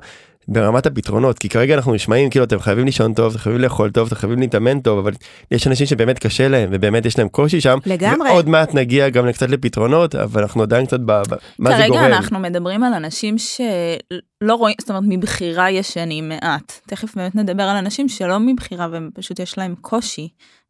[0.49, 4.07] ברמת הפתרונות כי כרגע אנחנו נשמעים כאילו אתם חייבים לישון טוב אתם חייבים לאכול טוב
[4.07, 5.13] אתם חייבים להתאמן טוב אבל
[5.51, 9.33] יש אנשים שבאמת קשה להם ובאמת יש להם קושי שם לגמרי עוד מעט נגיע גם
[9.33, 12.01] קצת לפתרונות אבל אנחנו עדיין קצת במה זה גורם.
[12.01, 17.63] כרגע אנחנו מדברים על אנשים שלא רואים זאת אומרת מבחירה ישנים מעט תכף באמת נדבר
[17.63, 20.29] על אנשים שלא מבחירה ופשוט יש להם קושי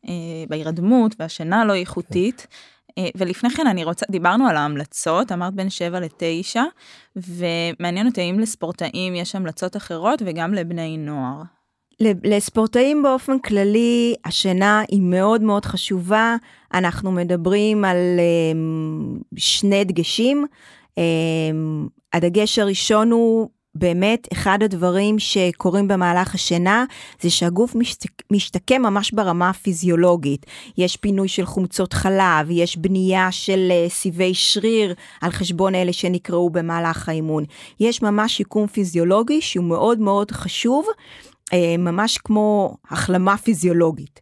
[0.09, 0.13] אה,
[0.49, 2.47] בהירדמות והשינה לא איכותית.
[2.99, 6.57] אה, ולפני כן אני רוצה, דיברנו על ההמלצות, אמרת בין 7 ל-9,
[7.17, 11.43] ומעניין אותי האם לספורטאים יש המלצות אחרות וגם לבני נוער.
[12.25, 16.37] לספורטאים באופן כללי, השינה היא מאוד מאוד חשובה.
[16.75, 20.47] אנחנו מדברים על um, שני דגשים.
[20.91, 21.01] Um,
[22.13, 26.85] הדגש הראשון הוא באמת אחד הדברים שקורים במהלך השינה
[27.21, 27.77] זה שהגוף
[28.31, 30.47] משתקם ממש ברמה הפיזיולוגית.
[30.79, 36.51] יש פינוי של חומצות חלב, יש בנייה של אה, סיבי שריר על חשבון אלה שנקראו
[36.51, 37.45] במהלך האימון.
[37.81, 40.87] יש ממש שיקום פיזיולוגי שהוא מאוד מאוד חשוב,
[41.53, 44.21] אה, ממש כמו החלמה פיזיולוגית.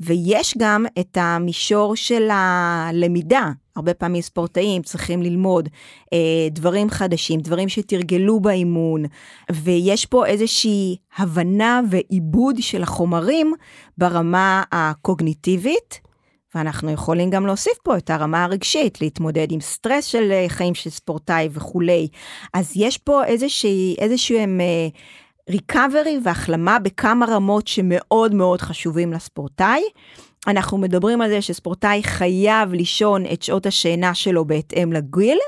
[0.00, 3.50] ויש גם את המישור של הלמידה.
[3.76, 5.68] הרבה פעמים ספורטאים צריכים ללמוד
[6.12, 9.04] אה, דברים חדשים, דברים שתרגלו באימון,
[9.52, 13.54] ויש פה איזושהי הבנה ועיבוד של החומרים
[13.98, 16.00] ברמה הקוגניטיבית.
[16.54, 20.90] ואנחנו יכולים גם להוסיף פה את הרמה הרגשית, להתמודד עם סטרס של אה, חיים של
[20.90, 22.08] ספורטאי וכולי.
[22.54, 24.88] אז יש פה איזושהי, איזשהם אה,
[25.50, 29.82] ריקאברי והחלמה בכמה רמות שמאוד מאוד חשובים לספורטאי.
[30.46, 35.38] אנחנו מדברים על זה שספורטאי חייב לישון את שעות השינה שלו בהתאם לגיל.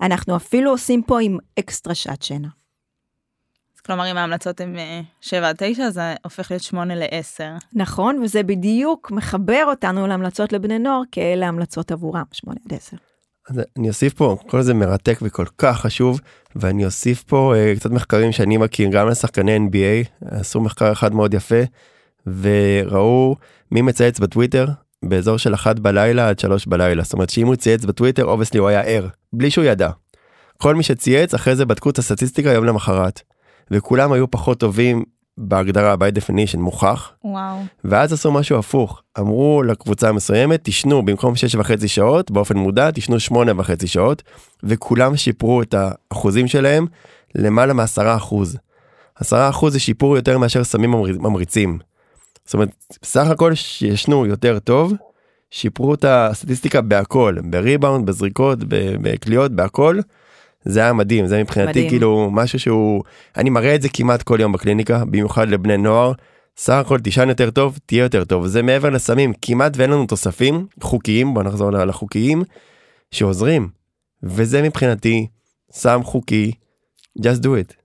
[0.00, 2.48] אנחנו אפילו עושים פה עם אקסטרה שעת שינה.
[3.86, 4.76] כלומר, אם ההמלצות הן
[5.20, 7.64] 7 עד 9, זה הופך להיות 8 ל-10.
[7.72, 12.96] נכון, וזה בדיוק מחבר אותנו להמלצות לבני נוער, כאלה המלצות עבורם, 8 עד 10.
[13.50, 16.20] אז אני אוסיף פה, כל זה מרתק וכל כך חשוב,
[16.56, 21.34] ואני אוסיף פה uh, קצת מחקרים שאני מכיר, גם לשחקני NBA, עשו מחקר אחד מאוד
[21.34, 21.62] יפה,
[22.26, 23.36] וראו
[23.72, 24.66] מי מצייץ בטוויטר
[25.04, 28.68] באזור של 1 בלילה עד 3 בלילה, זאת אומרת שאם הוא צייץ בטוויטר, obviously הוא
[28.68, 29.90] היה ער, בלי שהוא ידע.
[30.58, 33.20] כל מי שצייץ, אחרי זה בדקו את הסטטיסטיקה יום למחרת.
[33.70, 35.04] וכולם היו פחות טובים
[35.38, 37.12] בהגדרה by definition מוכח.
[37.24, 37.56] וואו.
[37.84, 43.20] ואז עשו משהו הפוך, אמרו לקבוצה המסוימת תשנו במקום 6 וחצי שעות באופן מודע תשנו
[43.20, 44.22] 8 וחצי שעות
[44.62, 46.86] וכולם שיפרו את האחוזים שלהם
[47.34, 48.58] למעלה מ-10 אחוז.
[49.16, 51.78] 10 אחוז זה שיפור יותר מאשר סמים ממריצים.
[52.44, 52.68] זאת אומרת
[53.04, 54.92] סך הכל שישנו יותר טוב
[55.50, 58.58] שיפרו את הסטטיסטיקה בהכל בריבאונד בזריקות
[59.02, 59.98] בקליעות בהכל.
[60.64, 61.88] זה היה מדהים זה מבחינתי מדהים.
[61.88, 63.02] כאילו משהו שהוא
[63.36, 66.12] אני מראה את זה כמעט כל יום בקליניקה במיוחד לבני נוער.
[66.56, 70.66] סך הכל תישן יותר טוב תהיה יותר טוב זה מעבר לסמים כמעט ואין לנו תוספים
[70.80, 72.42] חוקיים בוא נחזור לחוקיים
[73.10, 73.68] שעוזרים
[74.22, 75.26] וזה מבחינתי
[75.72, 76.52] סם חוקי
[77.18, 77.83] just do it.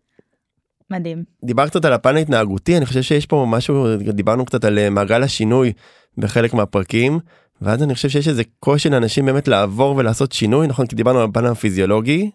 [0.91, 1.23] מדהים.
[1.45, 5.23] דיברת קצת על הפן ההתנהגותי אני חושב שיש פה משהו דיברנו קצת על אה, מעגל
[5.23, 5.73] השינוי
[6.17, 7.19] בחלק מהפרקים
[7.62, 11.30] ואז אני חושב שיש איזה קושי לאנשים באמת לעבור ולעשות שינוי נכון כי דיברנו על
[11.30, 12.32] הפן הפיזיולוגי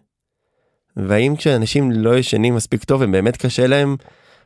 [0.96, 3.96] והאם כשאנשים לא ישנים מספיק טוב הם באמת קשה להם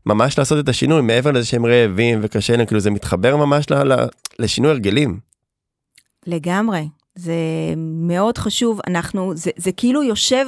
[0.07, 3.93] ממש לעשות את השינוי מעבר לזה שהם רעבים וקשה להם כאילו זה מתחבר ממש ל,
[3.93, 4.07] ל,
[4.39, 5.21] לשינוי הרגלים.
[6.27, 7.35] לגמרי זה
[7.77, 10.47] מאוד חשוב אנחנו זה, זה כאילו יושב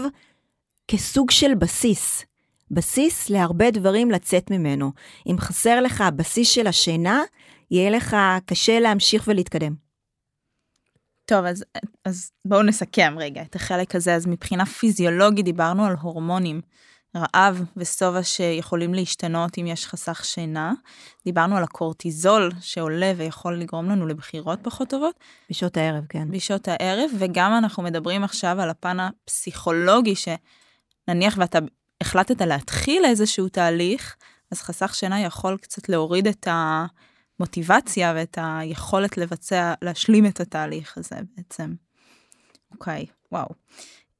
[0.88, 2.24] כסוג של בסיס.
[2.70, 4.92] בסיס להרבה דברים לצאת ממנו.
[5.26, 7.22] אם חסר לך הבסיס של השינה,
[7.70, 9.74] יהיה לך קשה להמשיך ולהתקדם.
[11.24, 11.64] טוב, אז,
[12.04, 14.14] אז בואו נסכם רגע את החלק הזה.
[14.14, 16.60] אז מבחינה פיזיולוגית דיברנו על הורמונים,
[17.16, 20.72] רעב ושובע שיכולים להשתנות אם יש חסך שינה.
[21.24, 25.14] דיברנו על הקורטיזול שעולה ויכול לגרום לנו לבחירות פחות טובות.
[25.50, 26.30] בשעות הערב, כן.
[26.30, 31.58] בשעות הערב, וגם אנחנו מדברים עכשיו על הפן הפסיכולוגי, שנניח ואתה
[32.10, 34.16] החלטת להתחיל איזשהו תהליך,
[34.50, 36.48] אז חסך שינה יכול קצת להוריד את.
[37.40, 41.74] המוטיבציה ואת היכולת לבצע, להשלים את התהליך הזה בעצם.
[42.72, 43.48] אוקיי, וואו.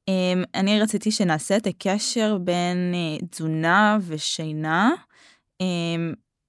[0.09, 4.91] Um, אני רציתי שנעשה את הקשר בין uh, תזונה ושינה.
[5.63, 5.65] Um,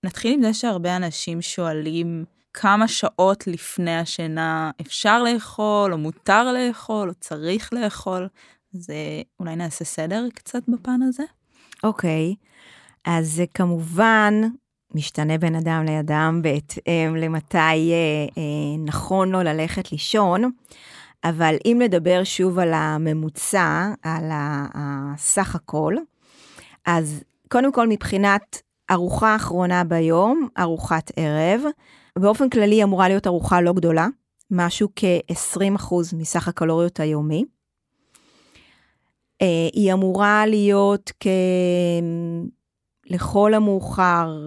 [0.05, 2.25] נתחיל עם זה שהרבה אנשים שואלים
[2.55, 8.29] כמה שעות לפני השינה אפשר לאכול, או מותר לאכול, או צריך לאכול.
[8.75, 8.91] אז
[9.41, 11.23] אולי נעשה סדר קצת בפן הזה?
[11.83, 12.49] אוקיי, okay.
[13.05, 14.35] אז כמובן
[14.95, 17.93] משתנה בין אדם לאדם בהתאם למתי אה,
[18.39, 20.51] אה, נכון לו ללכת לישון,
[21.25, 24.31] אבל אם נדבר שוב על הממוצע, על
[24.75, 25.95] הסך הכל,
[26.87, 31.61] אז קודם כל מבחינת ארוחה אחרונה ביום, ארוחת ערב,
[32.19, 34.07] באופן כללי אמורה להיות ארוחה לא גדולה,
[34.51, 37.45] משהו כ-20% מסך הקלוריות היומי.
[39.43, 41.27] אה, היא אמורה להיות כ...
[43.07, 44.39] לכל המאוחר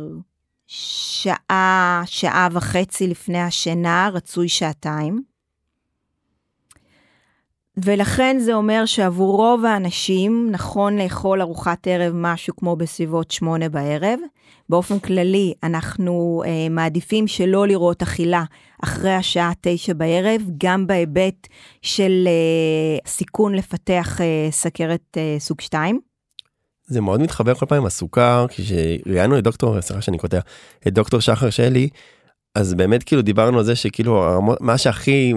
[0.67, 5.34] שעה, שעה וחצי לפני השינה, רצוי שעתיים.
[7.77, 14.19] ולכן זה אומר שעבור רוב האנשים נכון לאכול ארוחת ערב משהו כמו בסביבות שמונה בערב.
[14.69, 18.43] באופן כללי אנחנו אה, מעדיפים שלא לראות אכילה
[18.83, 21.47] אחרי השעה תשע בערב, גם בהיבט
[21.81, 25.99] של אה, סיכון לפתח אה, סכרת אה, סוג 2.
[26.87, 30.39] זה מאוד מתחבר כל פעם עם הסוכר כשראיינו את דוקטור סליחה שאני קוטע
[30.87, 31.89] את דוקטור שחר שלי
[32.55, 35.33] אז באמת כאילו דיברנו על זה שכאילו מה שהכי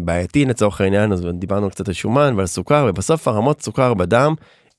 [0.00, 4.34] בעייתי לצורך העניין אז דיברנו קצת על שומן ועל סוכר ובסוף הרמות סוכר בדם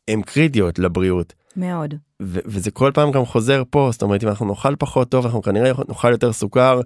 [0.08, 1.34] הם קריטיות לבריאות.
[1.56, 1.94] מאוד.
[2.22, 5.42] ו- וזה כל פעם גם חוזר פה זאת אומרת אם אנחנו נאכל פחות טוב אנחנו
[5.42, 6.82] כנראה נאכל יותר סוכר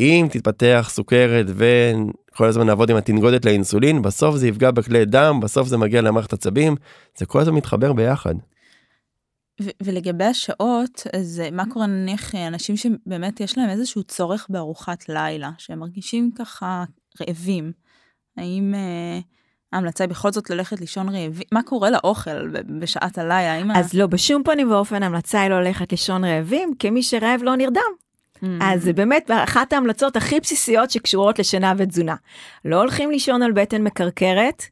[0.00, 5.68] אם תתפתח סוכרת וכל הזמן נעבוד עם התנגודת לאינסולין בסוף זה יפגע בכלי דם בסוף
[5.68, 6.76] זה מגיע למערכת עצבים
[7.18, 8.34] זה כל הזמן מתחבר ביחד.
[9.82, 15.78] ולגבי השעות אז מה קורה נניח אנשים שבאמת יש להם איזשהו צורך בארוחת לילה שהם
[15.78, 16.84] מרגישים ככה
[17.20, 17.72] רעבים.
[18.36, 19.18] האם אה,
[19.72, 21.46] ההמלצה היא בכל זאת ללכת לישון רעבים?
[21.52, 22.48] מה קורה לאוכל
[22.80, 23.78] בשעת הלילה?
[23.78, 23.98] אז ה...
[23.98, 27.82] לא בשום פנים ואופן ההמלצה היא לא ללכת לישון רעבים כי מי שרעב לא נרדם.
[28.36, 28.46] Mm.
[28.60, 32.14] אז זה באמת אחת ההמלצות הכי בסיסיות שקשורות לשינה ותזונה.
[32.64, 34.64] לא הולכים לישון על בטן מקרקרת,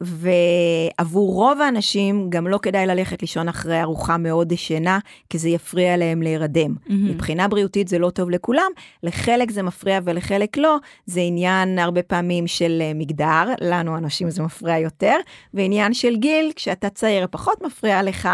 [0.00, 4.98] ועבור רוב האנשים גם לא כדאי ללכת לישון אחרי ארוחה מאוד דשנה,
[5.30, 6.74] כי זה יפריע להם להירדם.
[6.74, 6.92] Mm-hmm.
[6.92, 8.70] מבחינה בריאותית זה לא טוב לכולם,
[9.02, 14.42] לחלק זה מפריע ולחלק לא, זה עניין הרבה פעמים של אה, מגדר, לנו אנשים זה
[14.42, 15.16] מפריע יותר,
[15.54, 18.28] ועניין של גיל, כשאתה צעיר פחות מפריע לך,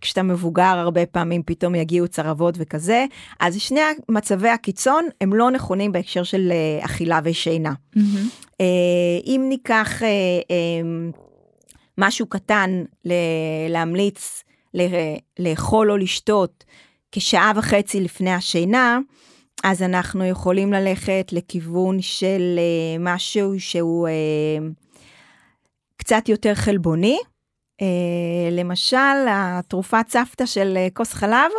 [0.00, 3.04] כשאתה מבוגר הרבה פעמים פתאום יגיעו צרבות וכזה,
[3.40, 7.72] אז שני מצבי הקיצון הם לא נכונים בהקשר של אה, אכילה ושינה.
[7.96, 8.44] Mm-hmm.
[8.60, 8.66] אה,
[9.26, 10.08] אם ניקח אה,
[11.98, 12.84] משהו קטן
[13.68, 14.42] להמליץ
[15.38, 16.64] לאכול או לשתות
[17.12, 18.98] כשעה וחצי לפני השינה,
[19.64, 22.58] אז אנחנו יכולים ללכת לכיוון של
[23.00, 24.08] משהו שהוא
[25.96, 27.18] קצת יותר חלבוני.
[28.50, 31.50] למשל, התרופת סבתא של כוס חלב,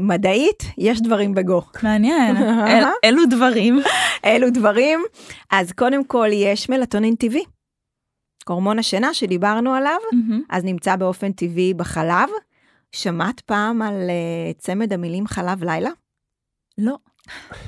[0.00, 1.62] מדעית, יש דברים בגו.
[1.82, 2.36] מעניין,
[2.70, 3.80] אל, אלו דברים.
[4.24, 5.00] אלו דברים.
[5.50, 7.44] אז קודם כל יש מלטונין טבעי.
[8.48, 10.34] הורמון השינה שדיברנו עליו, mm-hmm.
[10.50, 12.28] אז נמצא באופן טבעי בחלב.
[12.92, 15.90] שמעת פעם על uh, צמד המילים חלב לילה?
[16.78, 16.96] לא.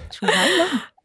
[0.08, 0.64] תשובה לא.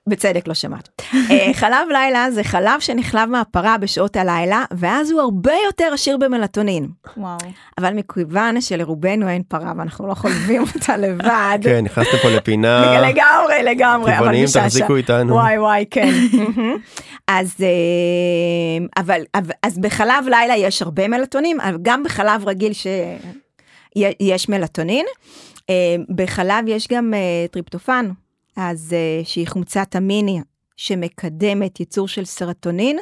[0.09, 0.89] בצדק לא שמעת.
[1.11, 1.15] uh,
[1.53, 6.87] חלב לילה זה חלב שנחלב מהפרה בשעות הלילה, ואז הוא הרבה יותר עשיר במלטונין.
[7.17, 7.37] וואו.
[7.77, 11.59] אבל מכיוון שלרובנו אין פרה ואנחנו לא חולבים אותה לבד.
[11.63, 13.01] כן, נכנסתם פה לפינה.
[13.09, 14.11] לגמרי, לגמרי.
[14.17, 15.33] טבעונים, תחזיקו איתנו.
[15.33, 16.11] וואי וואי, כן.
[17.27, 19.21] אז, uh, אבל,
[19.63, 25.05] אז בחלב לילה יש הרבה מלטונין, אבל גם בחלב רגיל שיש מלטונין.
[25.57, 25.65] אה,
[26.15, 27.13] בחלב יש גם
[27.51, 28.09] טריפטופן,
[28.55, 30.41] אז אה, שהיא חומצת אמיני
[30.77, 32.97] שמקדמת ייצור של סרטונין,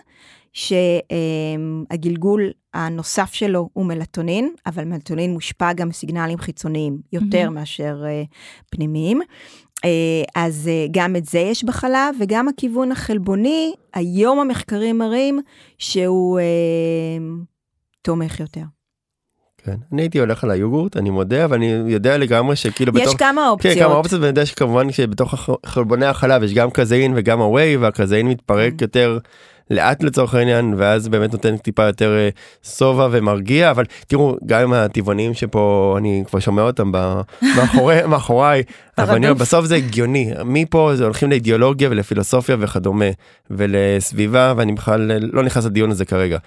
[0.54, 7.52] שהגלגול אה, הנוסף שלו הוא מלטונין, אבל מלטונין מושפע גם מסיגנלים חיצוניים יותר אמהם.
[7.52, 8.08] מאשר אה,
[8.72, 9.22] פנימיים.
[9.22, 9.84] אה,
[10.36, 15.40] אז אה, גם את זה יש בחלב, וגם הכיוון החלבוני, היום המחקרים מראים
[15.78, 16.44] שהוא אה,
[18.02, 18.64] תומך יותר.
[19.66, 23.14] כן, אני הייתי הולך על היוגורט, אני מודה, אבל אני יודע לגמרי שכאילו יש בתוך...
[23.14, 23.74] יש כמה אופציות.
[23.74, 28.28] כן, כמה אופציות, ואני יודע שכמובן שבתוך חלבוני החלב יש גם קזאין וגם הווי, והקזאין
[28.28, 28.82] מתפרק mm.
[28.82, 29.18] יותר
[29.72, 32.30] לאט לצורך העניין, ואז באמת נותן טיפה יותר אה,
[32.78, 36.92] שובע ומרגיע, אבל תראו, גם עם הטבעונים שפה, אני כבר שומע אותם
[37.58, 38.64] מאחורי, מאחוריי,
[38.98, 43.06] אבל אני אומר, בסוף זה הגיוני, מפה זה הולכים לאידיאולוגיה ולפילוסופיה וכדומה,
[43.50, 46.38] ולסביבה, ואני בכלל לא נכנס לדיון הזה כרגע.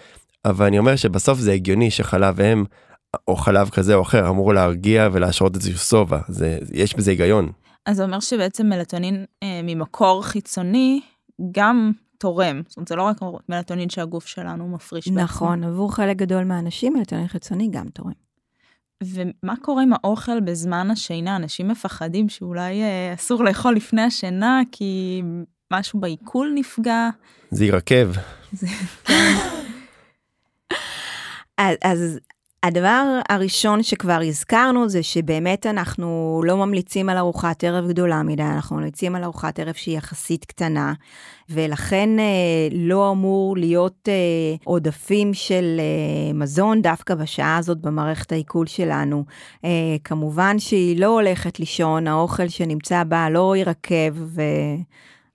[0.45, 2.65] אבל אני אומר שבסוף זה הגיוני שחלב אם
[3.29, 7.53] או חלב כזה או אחר אמור להרגיע ולהשרות איזשהו שובע, זה, יש בזה היגיון.
[7.87, 11.01] אז זה אומר שבעצם מלטונין אה, ממקור חיצוני
[11.53, 13.17] גם תורם, זאת אומרת זה לא רק
[13.49, 15.09] מלטונין שהגוף שלנו מפריש.
[15.09, 15.73] נכון, בעצם.
[15.73, 18.13] עבור חלק גדול מהאנשים מלטונין חיצוני גם תורם.
[19.05, 21.37] ומה קורה עם האוכל בזמן השינה?
[21.37, 25.23] אנשים מפחדים שאולי אה, אסור לאכול לפני השינה כי
[25.73, 27.09] משהו בעיכול נפגע.
[27.51, 28.11] זה ירקב.
[31.59, 32.19] אז, אז
[32.65, 38.77] הדבר הראשון שכבר הזכרנו זה שבאמת אנחנו לא ממליצים על ארוחת ערב גדולה מדי, אנחנו
[38.77, 40.93] ממליצים על ארוחת ערב שהיא יחסית קטנה,
[41.51, 42.25] ולכן אה,
[42.73, 44.15] לא אמור להיות אה,
[44.65, 49.25] עודפים של אה, מזון דווקא בשעה הזאת במערכת העיכול שלנו.
[49.65, 49.71] אה,
[50.05, 54.43] כמובן שהיא לא הולכת לישון, האוכל שנמצא בה לא ירקב ו...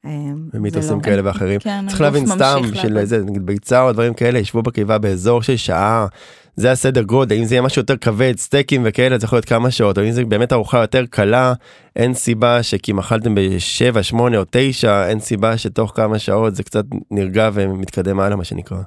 [0.06, 0.12] אה,
[0.54, 1.60] ומיתוסים כאלה ואחרים.
[1.60, 5.58] כן, צריך להבין סתם של איזה נגיד ביצה או דברים כאלה ישבו בקיבה באזור של
[5.58, 6.08] שעה
[6.56, 9.72] זה הסדר גודל אם זה יהיה משהו יותר כבד סטייקים וכאלה זה יכול להיות כמה
[9.72, 11.54] שעות או אם זה באמת ארוחה יותר קלה
[11.96, 16.64] אין סיבה שכי אם אכלתם ב-7 8 או 9 אין סיבה שתוך כמה שעות זה
[16.64, 18.78] קצת נרגע ומתקדם הלאה מה שנקרא.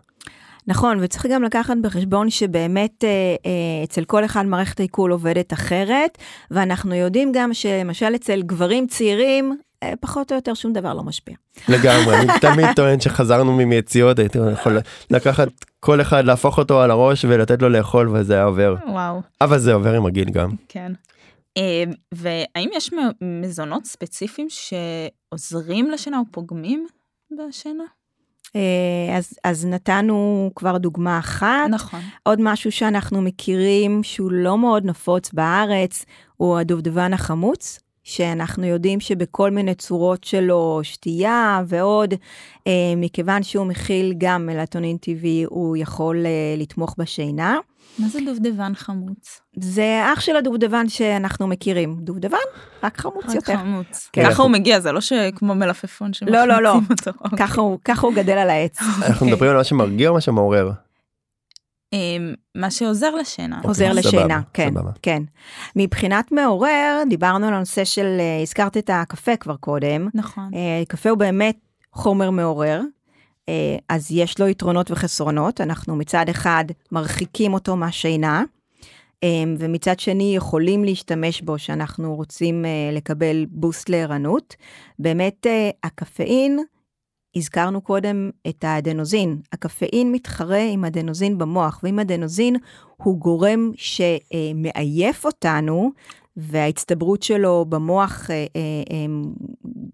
[0.67, 3.09] נכון, וצריך גם לקחת בחשבון שבאמת אה,
[3.47, 6.19] אה, אצל כל אחד מערכת העיכול עובדת אחרת,
[6.51, 9.57] ואנחנו יודעים גם שלמשל אצל גברים צעירים,
[10.01, 11.35] פחות או יותר שום דבר לא משפיע.
[11.69, 14.79] לגמרי, אני תמיד טוען שחזרנו מיציאות, הייתי יכול
[15.11, 15.49] לקחת
[15.81, 18.75] כל אחד, להפוך אותו על הראש ולתת לו לאכול וזה היה עובר.
[18.87, 19.21] וואו.
[19.41, 20.51] אבל זה עובר עם הגיל גם.
[20.69, 20.93] כן.
[21.57, 22.91] אה, והאם יש
[23.21, 26.87] מזונות ספציפיים שעוזרים לשינה או פוגמים
[27.39, 27.85] בשינה?
[28.57, 31.69] אה, אז, אז נתנו כבר דוגמה אחת.
[31.71, 32.01] נכון.
[32.23, 36.05] עוד משהו שאנחנו מכירים שהוא לא מאוד נפוץ בארץ,
[36.37, 37.81] הוא הדובדבן החמוץ.
[38.05, 42.15] שאנחנו יודעים שבכל מיני צורות שלו, שתייה ועוד,
[42.67, 47.59] אה, מכיוון שהוא מכיל גם מלטונין טבעי, הוא יכול אה, לתמוך בשינה.
[47.99, 49.41] מה זה דובדבן חמוץ?
[49.57, 51.97] זה אח של הדובדבן שאנחנו מכירים.
[52.01, 52.37] דובדבן,
[52.83, 53.53] רק חמוץ רק יותר.
[53.53, 54.09] רק חמוץ.
[54.13, 54.31] כן.
[54.31, 56.79] ככה הוא מגיע, זה לא שכמו מלפפון שמחמיצים לא, לא, לא.
[56.91, 57.13] אותו.
[57.37, 58.79] ככה הוא, ככה הוא גדל על העץ.
[59.07, 60.71] אנחנו מדברים על מה שמרגיע או מה שמעורר?
[61.93, 63.57] אמ, מה שעוזר לשינה.
[63.57, 65.23] אוקיי, עוזר לשינה, כן, כן.
[65.77, 70.09] מבחינת מעורר, דיברנו על הנושא של, אה, הזכרת את הקפה כבר קודם.
[70.15, 70.51] נכון.
[70.55, 71.59] אה, קפה הוא באמת
[71.93, 72.81] חומר מעורר,
[73.49, 75.61] אה, אז יש לו יתרונות וחסרונות.
[75.61, 78.45] אנחנו מצד אחד מרחיקים אותו מהשינה,
[79.59, 84.57] ומצד שני יכולים להשתמש בו שאנחנו רוצים לקבל בוסט לערנות.
[84.99, 85.47] באמת
[85.85, 86.59] הקפאין,
[87.37, 89.41] הזכרנו קודם את האדנוזין.
[89.53, 92.57] הקפאין מתחרה עם אדנוזין במוח, ואם אדנוזין
[92.97, 95.91] הוא גורם שמעייף אותנו,
[96.37, 98.61] וההצטברות שלו במוח אה, אה,
[98.91, 99.07] אה,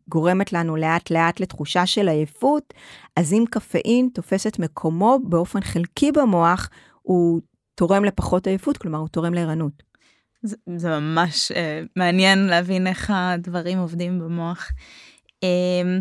[0.08, 2.74] גורמת לנו לאט לאט לתחושה של עייפות,
[3.16, 6.70] אז אם קפאין תופס את מקומו באופן חלקי במוח,
[7.02, 7.40] הוא
[7.74, 9.82] תורם לפחות עייפות, כלומר הוא תורם לערנות.
[10.42, 14.70] זה, זה ממש אה, מעניין להבין איך הדברים עובדים במוח.
[15.44, 15.98] אה,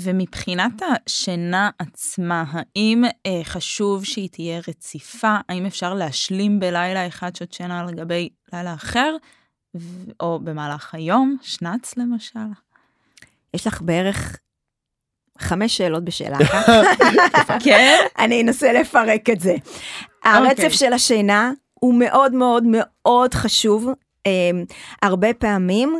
[0.00, 5.36] ומבחינת השינה עצמה, האם אה, חשוב שהיא תהיה רציפה?
[5.48, 9.16] האם אפשר להשלים בלילה אחד שעות שינה על גבי לילה אחר?
[10.20, 12.38] או במהלך היום, שנץ למשל?
[13.54, 14.38] יש לך בערך
[15.38, 16.72] חמש שאלות בשאלה אחת.
[17.64, 17.98] כן?
[18.18, 19.54] אני אנסה לפרק את זה.
[20.24, 20.62] הרצף okay.
[20.62, 20.70] אוקיי.
[20.70, 23.88] של השינה הוא מאוד מאוד מאוד חשוב.
[24.28, 25.98] Um, הרבה פעמים,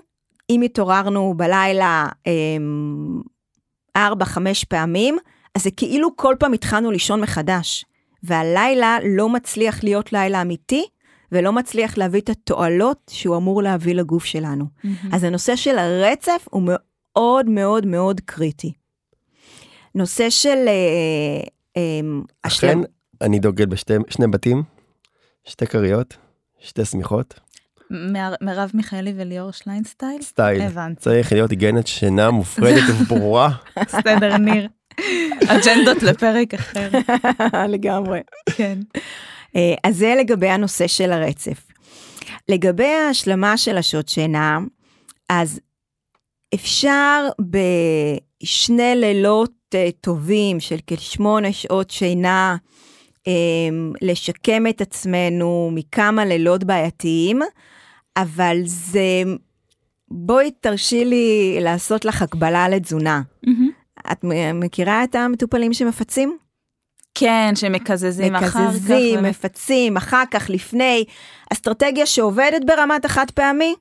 [0.51, 3.29] אם התעוררנו בלילה um,
[4.07, 5.19] ארבע, חמש פעמים,
[5.55, 7.85] אז זה כאילו כל פעם התחלנו לישון מחדש.
[8.23, 10.87] והלילה לא מצליח להיות לילה אמיתי,
[11.33, 14.65] ולא מצליח להביא את התועלות שהוא אמור להביא לגוף שלנו.
[14.65, 14.89] Mm-hmm.
[15.13, 18.73] אז הנושא של הרצף הוא מאוד מאוד מאוד קריטי.
[19.95, 20.69] נושא של...
[20.69, 21.41] אה,
[21.77, 22.01] אה,
[22.43, 22.79] אכן,
[23.21, 24.63] אני דוגל בשני בתים,
[25.45, 26.17] שתי כריות,
[26.61, 27.41] שתי שמיכות.
[28.41, 30.23] מרב מיכאלי וליאור שליינסטייל?
[30.23, 30.63] סטייל.
[30.63, 31.01] הבנתי.
[31.01, 33.51] צריך להיות היגיינת שינה מופרדת וברורה.
[33.79, 34.69] בסדר, ניר.
[35.49, 36.89] אג'נדות לפרק אחר.
[37.75, 38.21] לגמרי.
[38.57, 38.79] כן.
[39.57, 41.67] אה, אז זה לגבי הנושא של הרצף.
[42.49, 44.59] לגבי ההשלמה של השעות שינה,
[45.29, 45.61] אז
[46.55, 52.57] אפשר בשני לילות אה, טובים של כשמונה שעות שינה,
[53.27, 53.33] אה,
[54.03, 57.41] לשקם את עצמנו מכמה לילות בעייתיים,
[58.23, 59.23] אבל זה,
[60.09, 63.23] בואי תרשי לי לעשות לך הקבלה לתזונה.
[63.47, 64.11] Mm-hmm.
[64.13, 66.39] את מכירה את המטופלים שמפצים?
[67.15, 68.57] כן, שמקזזים אחר כך.
[68.57, 71.05] מקזזים, מפצים, אחר כך, לפני.
[71.53, 73.75] אסטרטגיה שעובדת ברמת החד פעמי?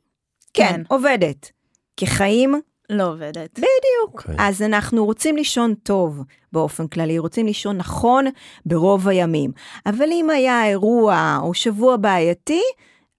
[0.53, 1.51] כן, כן, עובדת.
[1.97, 2.61] כחיים?
[2.89, 3.51] לא עובדת.
[3.53, 4.21] בדיוק.
[4.21, 4.29] Okay.
[4.29, 4.35] אוקיי.
[4.39, 8.25] אז אנחנו רוצים לישון טוב באופן כללי, רוצים לישון נכון
[8.65, 9.51] ברוב הימים.
[9.85, 12.61] אבל אם היה אירוע או שבוע בעייתי,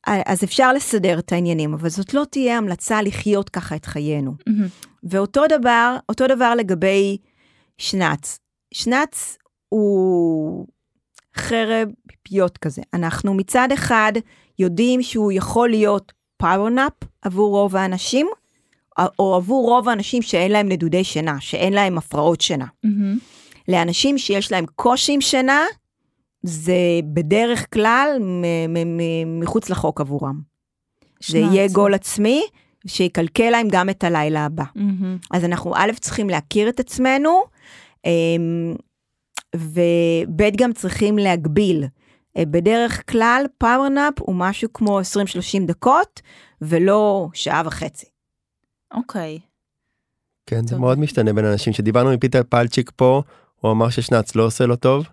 [0.07, 4.33] אז אפשר לסדר את העניינים, אבל זאת לא תהיה המלצה לחיות ככה את חיינו.
[4.41, 4.87] אמהם.
[5.03, 7.17] ואותו דבר, אותו דבר לגבי
[7.79, 8.39] שנץ.
[8.75, 9.39] שנץ
[9.69, 10.67] הוא
[11.37, 12.83] חרב פיפיות כזה.
[12.95, 14.13] אנחנו מצד אחד
[14.59, 16.93] יודעים שהוא יכול להיות power nap
[17.23, 18.27] עבור רוב האנשים,
[19.19, 22.67] או עבור רוב האנשים שאין להם נדודי שינה, שאין להם הפרעות שינה.
[22.87, 23.39] אמהם.
[23.69, 25.65] לאנשים שיש להם קושי עם שינה,
[26.43, 28.19] זה בדרך כלל
[29.27, 30.41] מחוץ לחוק עבורם.
[31.27, 32.43] זה יהיה גול עצמי,
[32.87, 34.65] שיקלקל להם גם את הלילה הבא.
[34.77, 35.27] אמהם.
[35.31, 37.43] אז אנחנו א', צריכים להכיר את עצמנו,
[38.05, 38.75] אמ,
[39.57, 41.85] וב' גם צריכים להגביל.
[42.37, 46.21] אה, בדרך כלל power nap הוא משהו כמו 20-30 דקות,
[46.63, 48.07] ולא שעה וחצי.
[48.95, 49.39] אוקיי.
[50.47, 51.73] כן, זה מאוד משתנה בין אנשים.
[51.73, 53.23] שדיברנו עם פיטר פלצ'יק פה,
[53.61, 55.07] הוא אמר ששנץ לא עושה לו טוב.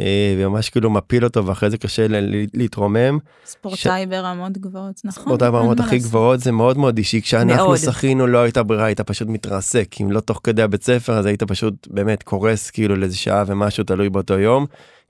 [0.00, 2.06] אה, וממש כאילו מפיל אותו ואחרי זה קשה
[2.54, 3.18] להתרומם.
[3.44, 4.08] ספורטאי ש...
[4.08, 5.22] ברמות גבוהות, נכון?
[5.22, 7.22] ספורטאי ברמות הכי גבוהות זה מאוד מאוד אישי.
[7.22, 9.94] כשאנחנו שחינו לא הייתה ברירה, היית פשוט מתרסק.
[10.00, 13.84] אם לא תוך כדי הבית ספר אז היית פשוט באמת קורס כאילו לאיזה שעה ומשהו
[13.84, 14.66] תלוי באותו יום.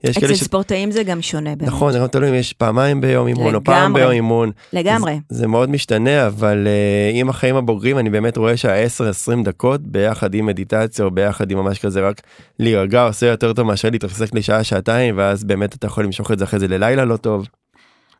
[0.09, 0.93] אצל ספורטאים ש...
[0.93, 1.67] זה גם שונה באמת.
[1.67, 4.51] נכון, זה גם תלוי אם יש פעמיים ביום אימון או פעם ביום אימון.
[4.73, 5.19] לגמרי.
[5.29, 10.33] זה, זה מאוד משתנה, אבל uh, עם החיים הבוגרים אני באמת רואה שה-10-20 דקות ביחד
[10.33, 12.21] עם מדיטציה או ביחד עם ממש כזה רק
[12.59, 16.45] להירגע עושה יותר טוב מאשר להתרסק לשעה שעתיים ואז באמת אתה יכול למשוך את זה
[16.45, 17.45] אחרי זה ללילה לא טוב.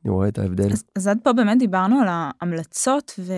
[0.06, 0.72] אני רואה את ההבדל.
[0.72, 3.34] אז, אז עד פה באמת דיברנו על ההמלצות ו...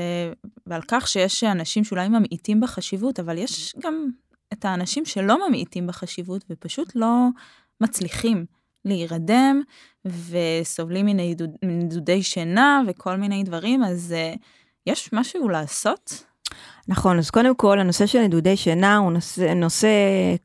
[0.68, 4.08] ועל כך שיש אנשים שאולי ממעיטים בחשיבות, אבל יש גם
[4.54, 7.28] את האנשים שלא ממעיטים בחשיבות ופשוט לא
[7.82, 8.46] מצליחים
[8.86, 9.62] להירדם
[10.06, 11.06] וסובלים
[11.64, 14.38] מנדודי שינה וכל מיני דברים, אז uh,
[14.86, 16.24] יש משהו לעשות?
[16.88, 19.88] נכון, אז קודם כל הנושא של נדודי שינה הוא נושא, נושא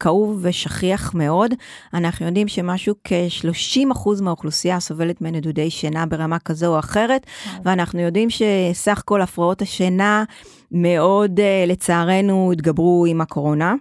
[0.01, 1.55] כאוב ושכיח מאוד.
[1.95, 7.27] אנחנו יודעים שמשהו כ-30% מהאוכלוסייה סובלת מנדודי שינה ברמה כזו או אחרת,
[7.65, 10.25] ואנחנו יודעים שסך כל הפרעות השינה
[10.73, 13.75] מאוד uh, לצערנו התגברו עם הקורונה.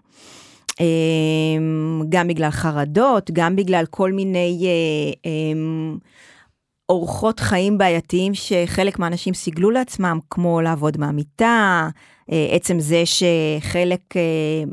[0.82, 5.98] אמ, גם בגלל חרדות, גם בגלל כל מיני אה, אמ,
[6.90, 11.90] אורחות חיים בעייתיים שחלק מהאנשים סיגלו לעצמם, כמו לעבוד מהמיטה,
[12.32, 14.22] אה, עצם זה שחלק אה,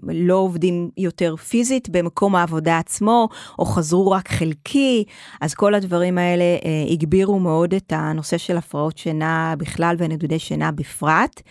[0.02, 3.28] לא עובדים יותר פיזית במקום העבודה עצמו,
[3.58, 5.04] או חזרו רק חלקי,
[5.40, 6.44] אז כל הדברים האלה
[6.90, 11.42] הגבירו מאוד את הנושא של הפרעות שינה בכלל ונדודי שינה בפרט.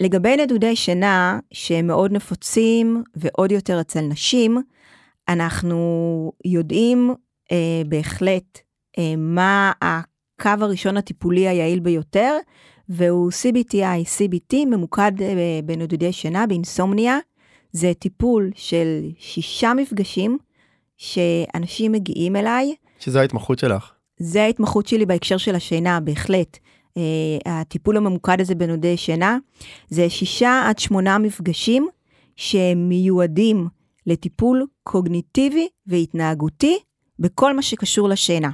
[0.00, 4.62] לגבי נדודי שינה, שהם מאוד נפוצים ועוד יותר אצל נשים,
[5.28, 7.14] אנחנו יודעים
[7.52, 8.58] אה, בהחלט
[8.98, 12.36] אה, מה הקו הראשון הטיפולי היעיל ביותר,
[12.88, 17.18] והוא CBTI, CBT, ממוקד אה, בנדודי שינה, באינסומניה.
[17.72, 20.38] זה טיפול של שישה מפגשים
[20.96, 22.74] שאנשים מגיעים אליי.
[22.98, 23.92] שזו ההתמחות שלך.
[24.18, 26.58] זה ההתמחות שלי בהקשר של השינה, בהחלט.
[26.98, 26.98] Uh,
[27.46, 29.38] הטיפול הממוקד הזה בנודי שינה,
[29.88, 31.88] זה שישה עד שמונה מפגשים
[32.36, 33.68] שמיועדים
[34.06, 36.78] לטיפול קוגניטיבי והתנהגותי
[37.18, 38.50] בכל מה שקשור לשינה.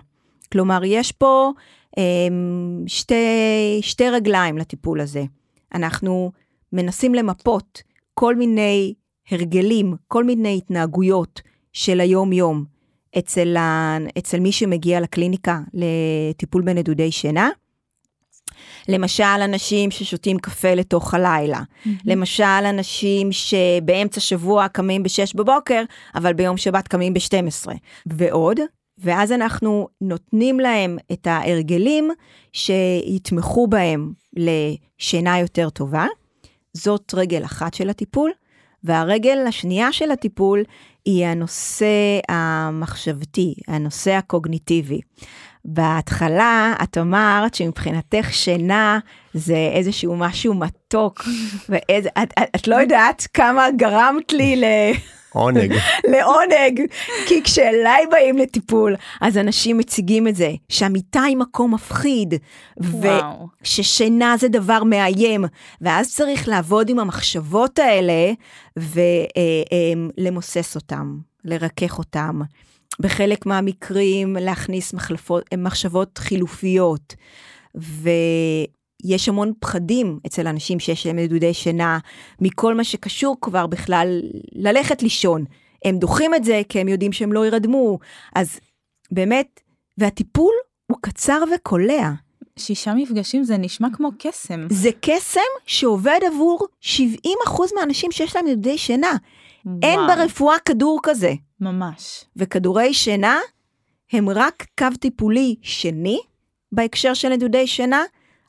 [0.52, 1.50] כלומר, יש פה
[1.98, 3.14] אמ, שתי,
[3.80, 5.24] שתי רגליים לטיפול הזה.
[5.74, 6.32] אנחנו
[6.72, 7.82] מנסים למפות
[8.14, 8.94] כל מיני
[9.30, 11.40] הרגלים, כל מיני התנהגויות
[11.72, 12.64] של היום-יום
[13.18, 17.48] אצל, ה, אצל מי שמגיע לקליניקה לטיפול בנדודי שינה.
[18.88, 21.58] למשל, אנשים ששותים קפה לתוך הלילה.
[21.58, 21.88] Mm-hmm.
[22.04, 25.82] למשל, אנשים שבאמצע שבוע קמים ב-6 בבוקר,
[26.14, 27.68] אבל ביום שבת קמים ב-12.
[28.06, 28.60] ועוד,
[28.98, 32.10] ואז אנחנו נותנים להם את ההרגלים
[32.52, 36.06] שיתמכו בהם לשינה יותר טובה.
[36.74, 38.30] זאת רגל אחת של הטיפול.
[38.84, 40.62] והרגל השנייה של הטיפול
[41.04, 45.00] היא הנושא המחשבתי, הנושא הקוגניטיבי.
[45.64, 48.98] בהתחלה את אמרת שמבחינתך שינה
[49.34, 51.22] זה איזשהו משהו מתוק,
[51.68, 54.64] ואת את, את לא יודעת כמה גרמת לי ל...
[55.32, 55.74] עונג.
[56.12, 56.80] לעונג,
[57.26, 62.34] כי כשאליי באים לטיפול, אז אנשים מציגים את זה, שהמיטה היא מקום מפחיד,
[63.62, 65.44] וששינה זה דבר מאיים,
[65.80, 68.32] ואז צריך לעבוד עם המחשבות האלה
[70.18, 72.40] ולמוסס אותם, לרכך אותם.
[73.00, 77.14] בחלק מהמקרים להכניס מחלפות, מחשבות חילופיות.
[77.76, 78.10] ו...
[79.04, 81.98] יש המון פחדים אצל אנשים שיש להם נדודי שינה,
[82.40, 84.20] מכל מה שקשור כבר בכלל
[84.52, 85.44] ללכת לישון.
[85.84, 87.98] הם דוחים את זה כי הם יודעים שהם לא ירדמו.
[88.34, 88.60] אז
[89.10, 89.60] באמת,
[89.98, 90.52] והטיפול
[90.90, 92.10] הוא קצר וקולע.
[92.56, 94.66] שישה מפגשים זה נשמע כמו קסם.
[94.70, 96.86] זה קסם שעובד עבור 70%
[97.74, 99.12] מהאנשים שיש להם נדודי שינה.
[99.66, 99.78] וואו.
[99.82, 101.32] אין ברפואה כדור כזה.
[101.60, 102.24] ממש.
[102.36, 103.38] וכדורי שינה
[104.12, 106.20] הם רק קו טיפולי שני
[106.72, 108.02] בהקשר של נדודי שינה,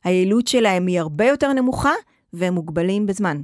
[0.04, 1.94] היעילות שלהם היא הרבה יותר נמוכה,
[2.34, 3.42] והם מוגבלים בזמן.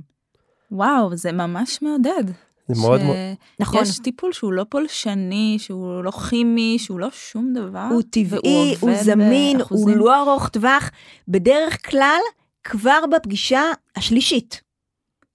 [0.71, 2.23] וואו, זה ממש מעודד.
[2.67, 3.15] זה מאוד מאוד...
[3.59, 3.81] נכון.
[3.81, 7.87] יש טיפול שהוא לא פולשני, שהוא לא כימי, שהוא לא שום דבר.
[7.91, 9.97] הוא טבעי, הוא זמין, באחוזים.
[9.97, 10.89] הוא לא ארוך טווח.
[11.27, 12.19] בדרך כלל,
[12.63, 13.61] כבר בפגישה
[13.95, 14.61] השלישית.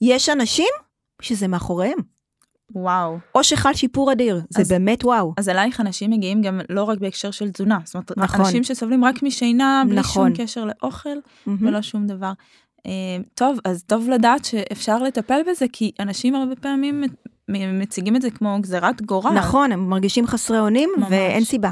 [0.01, 0.69] יש אנשים
[1.23, 2.12] שזה מאחוריהם.
[2.75, 3.19] וואו.
[3.35, 5.35] או שחל שיפור אדיר, זה אז, באמת וואו.
[5.37, 8.41] אז אלייך אנשים מגיעים גם לא רק בהקשר של תזונה, זאת אומרת, נכון.
[8.41, 10.35] אנשים שסובלים רק משינה, בלי נכון.
[10.35, 11.51] שום קשר לאוכל mm-hmm.
[11.61, 12.33] ולא שום דבר.
[12.79, 12.85] Uh,
[13.35, 17.05] טוב, אז טוב לדעת שאפשר לטפל בזה, כי אנשים הרבה פעמים
[17.49, 19.33] מציגים את זה כמו גזירת גורל.
[19.33, 21.71] נכון, הם מרגישים חסרי אונים ואין סיבה.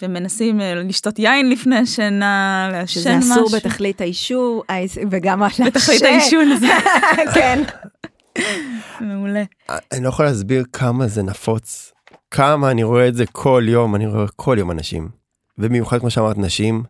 [0.00, 3.02] ומנסים אה, לשתות יין לפני השינה, לעשן משהו.
[3.02, 4.64] שזה אסור בתכלית האישור,
[5.10, 5.64] וגם לעשן.
[5.64, 6.48] בתכלית העישון.
[7.34, 7.62] כן.
[9.00, 9.42] מעולה.
[9.92, 11.92] אני לא יכול להסביר כמה זה נפוץ,
[12.30, 15.08] כמה אני רואה את זה כל יום, אני רואה כל יום אנשים.
[15.58, 16.82] ובמיוחד כמו שאמרת נשים,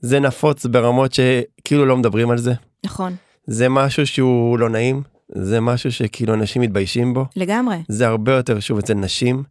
[0.00, 2.52] זה נפוץ ברמות שכאילו לא מדברים על זה.
[2.84, 3.16] נכון.
[3.46, 5.02] זה משהו שהוא לא נעים,
[5.34, 7.24] זה משהו שכאילו אנשים מתביישים בו.
[7.36, 7.76] לגמרי.
[7.88, 9.42] זה הרבה יותר שוב אצל נשים.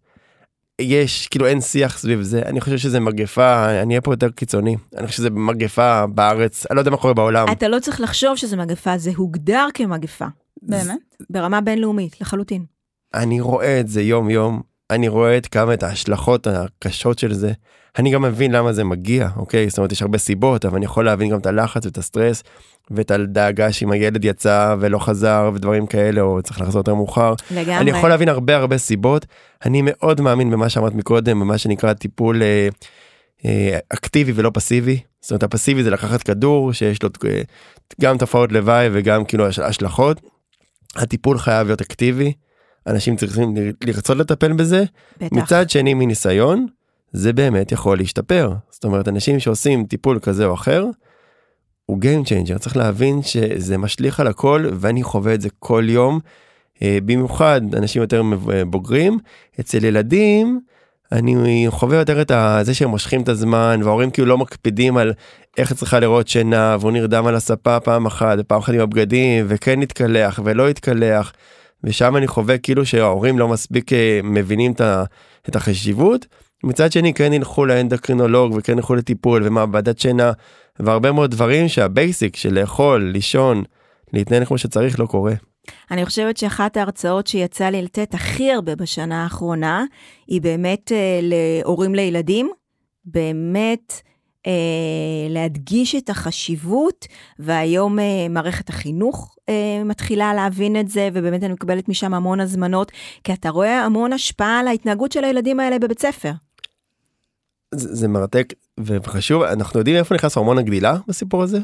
[0.81, 4.75] יש כאילו אין שיח סביב זה אני חושב שזה מגפה אני אהיה פה יותר קיצוני
[4.97, 7.47] אני חושב שזה מגפה בארץ אני לא יודע מה קורה בעולם.
[7.51, 10.25] אתה לא צריך לחשוב שזה מגפה זה הוגדר כמגפה.
[10.61, 11.15] באמת?
[11.29, 12.65] ברמה בינלאומית, לחלוטין.
[13.13, 17.51] אני רואה את זה יום יום, אני רואה את כמה את ההשלכות הקשות של זה.
[17.97, 19.69] אני גם מבין למה זה מגיע, אוקיי?
[19.69, 22.43] זאת אומרת, יש הרבה סיבות, אבל אני יכול להבין גם את הלחץ ואת הסטרס,
[22.91, 27.33] ואת הדאגה שאם הילד יצא ולא חזר ודברים כאלה, או צריך לחזור יותר מאוחר.
[27.51, 27.77] לגמרי.
[27.77, 29.25] אני יכול להבין הרבה הרבה סיבות.
[29.65, 32.67] אני מאוד מאמין במה שאמרת מקודם, במה שנקרא טיפול אה,
[33.45, 34.99] אה, אקטיבי ולא פסיבי.
[35.21, 37.41] זאת אומרת, הפסיבי זה לקחת כדור שיש לו אה,
[38.01, 40.21] גם תופעות לוואי וגם כאילו השלכות.
[40.95, 42.33] הטיפול חייב להיות אקטיבי,
[42.87, 44.83] אנשים צריכים לרצות לטפל בזה.
[45.17, 45.37] בטח.
[45.37, 46.65] מצד שני מניסיון,
[47.11, 48.53] זה באמת יכול להשתפר.
[48.69, 50.85] זאת אומרת, אנשים שעושים טיפול כזה או אחר,
[51.85, 56.19] הוא Game Changer, צריך להבין שזה משליך על הכל, ואני חווה את זה כל יום.
[56.81, 58.23] אה, במיוחד אנשים יותר
[58.67, 59.19] בוגרים,
[59.59, 60.59] אצל ילדים,
[61.11, 62.31] אני חווה יותר את
[62.65, 65.13] זה שהם מושכים את הזמן וההורים כאילו לא מקפידים על
[65.57, 69.81] איך צריכה לראות שינה והוא נרדם על הספה פעם אחת פעם אחת עם הבגדים וכן
[69.81, 71.33] התקלח ולא התקלח.
[71.83, 74.73] ושם אני חווה כאילו שההורים לא מספיק אה, מבינים
[75.49, 76.25] את החשיבות.
[76.63, 80.31] מצד שני כן ילכו לאנדוקרינולוג וכן ילכו לטיפול ומעבדת שינה
[80.79, 83.63] והרבה מאוד דברים שהבייסיק של לאכול, לישון,
[84.13, 85.33] להתנהל כמו שצריך לא קורה.
[85.91, 89.85] אני חושבת שאחת ההרצאות שיצא לי לתת הכי הרבה בשנה האחרונה,
[90.27, 92.51] היא באמת אה, להורים לילדים,
[93.05, 94.01] באמת
[95.29, 97.07] להדגיש את החשיבות,
[97.39, 102.91] והיום אה, מערכת החינוך אה, מתחילה להבין את זה, ובאמת אני מקבלת משם המון הזמנות,
[103.23, 106.31] כי אתה רואה המון השפעה על ההתנהגות של הילדים האלה בבית ספר.
[107.75, 111.59] זה, זה מרתק וחשוב, אנחנו יודעים איפה נכנס הורמון הגדילה בסיפור הזה?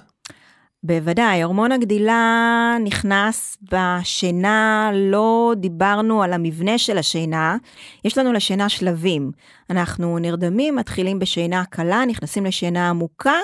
[0.84, 7.58] בוודאי, הורמון הגדילה נכנס בשינה, לא דיברנו על המבנה של השינה,
[8.06, 9.32] יש לנו לשינה שלבים.
[9.70, 13.40] אנחנו נרדמים, מתחילים בשינה קלה, נכנסים לשינה עמוקה,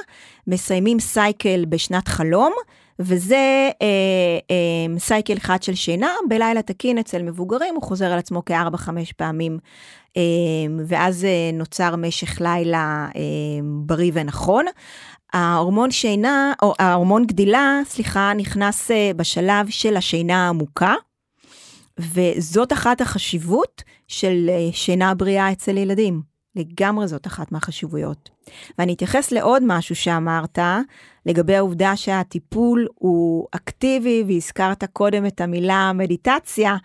[0.48, 2.54] מסיימים סייקל בשנת חלום,
[3.00, 3.88] וזה אה,
[4.52, 9.58] אה, סייקל אחד של שינה, בלילה תקין אצל מבוגרים, הוא חוזר על עצמו כ-4-5 פעמים,
[10.18, 10.22] אה,
[10.88, 13.22] ואז אה, נוצר משך לילה אה,
[13.64, 14.66] בריא ונכון.
[15.34, 20.94] ההורמון שינה, או ההורמון גדילה, סליחה, נכנס אה, בשלב של השינה העמוקה,
[22.00, 26.34] וזאת אחת החשיבות של אה, שינה בריאה אצל ילדים.
[26.56, 28.30] לגמרי זאת אחת מהחשיבויות.
[28.80, 30.60] ואני אתייחס לעוד משהו שאמרת,
[31.26, 36.76] לגבי העובדה שהטיפול הוא אקטיבי, והזכרת קודם את המילה מדיטציה,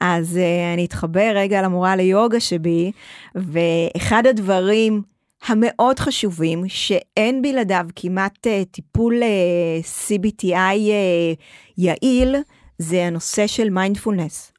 [0.00, 2.92] אז uh, אני אתחבר רגע למורה ליוגה שבי,
[3.34, 5.02] ואחד הדברים
[5.46, 10.54] המאוד חשובים, שאין בלעדיו כמעט uh, טיפול אה, CBTI
[10.90, 11.32] אה,
[11.78, 12.36] יעיל,
[12.78, 14.52] זה הנושא של מיינדפולנס.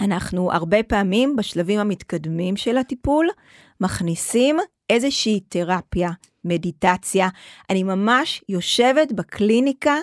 [0.00, 3.28] אנחנו הרבה פעמים בשלבים המתקדמים של הטיפול
[3.80, 4.56] מכניסים
[4.90, 6.10] איזושהי תרפיה,
[6.44, 7.28] מדיטציה.
[7.70, 9.96] אני ממש יושבת בקליניקה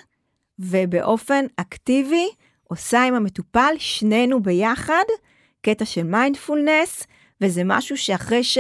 [0.59, 2.28] ובאופן אקטיבי
[2.63, 5.03] עושה עם המטופל, שנינו ביחד,
[5.61, 7.07] קטע של מיינדפולנס,
[7.41, 8.57] וזה משהו שאחרי ש...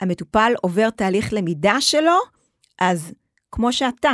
[0.00, 2.18] המטופל עובר תהליך למידה שלו,
[2.78, 3.12] אז
[3.52, 4.12] כמו שאתה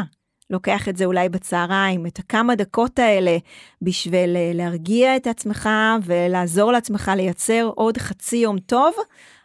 [0.51, 3.37] לוקח את זה אולי בצהריים, את הכמה דקות האלה,
[3.83, 5.69] בשביל אה, להרגיע את עצמך
[6.03, 8.95] ולעזור לעצמך לייצר עוד חצי יום טוב,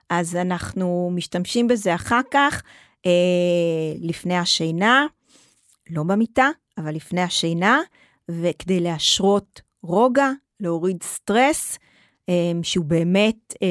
[0.09, 2.61] אז אנחנו משתמשים בזה אחר כך,
[3.05, 3.11] אה,
[4.01, 5.05] לפני השינה,
[5.89, 7.79] לא במיטה, אבל לפני השינה,
[8.31, 10.29] וכדי להשרות רוגע,
[10.59, 11.79] להוריד סטרס,
[12.63, 13.67] שהוא באמת אה,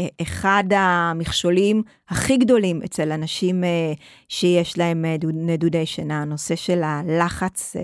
[0.00, 3.92] אה, אחד המכשולים הכי גדולים אצל אנשים אה,
[4.28, 5.04] שיש להם
[5.34, 7.76] נדודי שינה, הנושא של הלחץ.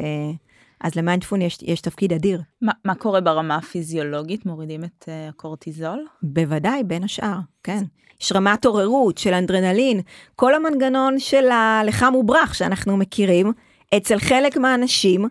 [0.81, 2.43] אז למיינדפון יש, יש תפקיד אדיר.
[2.63, 4.47] מה, מה קורה ברמה הפיזיולוגית?
[4.47, 6.07] מורידים את uh, הקורטיזול?
[6.23, 7.85] בוודאי, בין השאר, כן.
[8.21, 10.01] יש רמת עוררות של אנדרנלין,
[10.37, 13.53] כל המנגנון של הלחם וברח שאנחנו מכירים,
[13.97, 15.29] אצל חלק מהאנשים,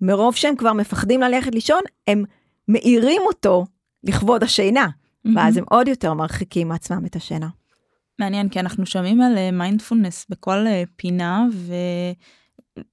[0.00, 2.24] מרוב שהם כבר מפחדים ללכת לישון, הם
[2.68, 3.64] מאירים אותו
[4.04, 5.30] לכבוד השינה, mm-hmm.
[5.36, 7.48] ואז הם עוד יותר מרחיקים מעצמם את השינה.
[8.18, 11.46] מעניין, כי אנחנו שומעים על מיינדפולנס uh, בכל uh, פינה,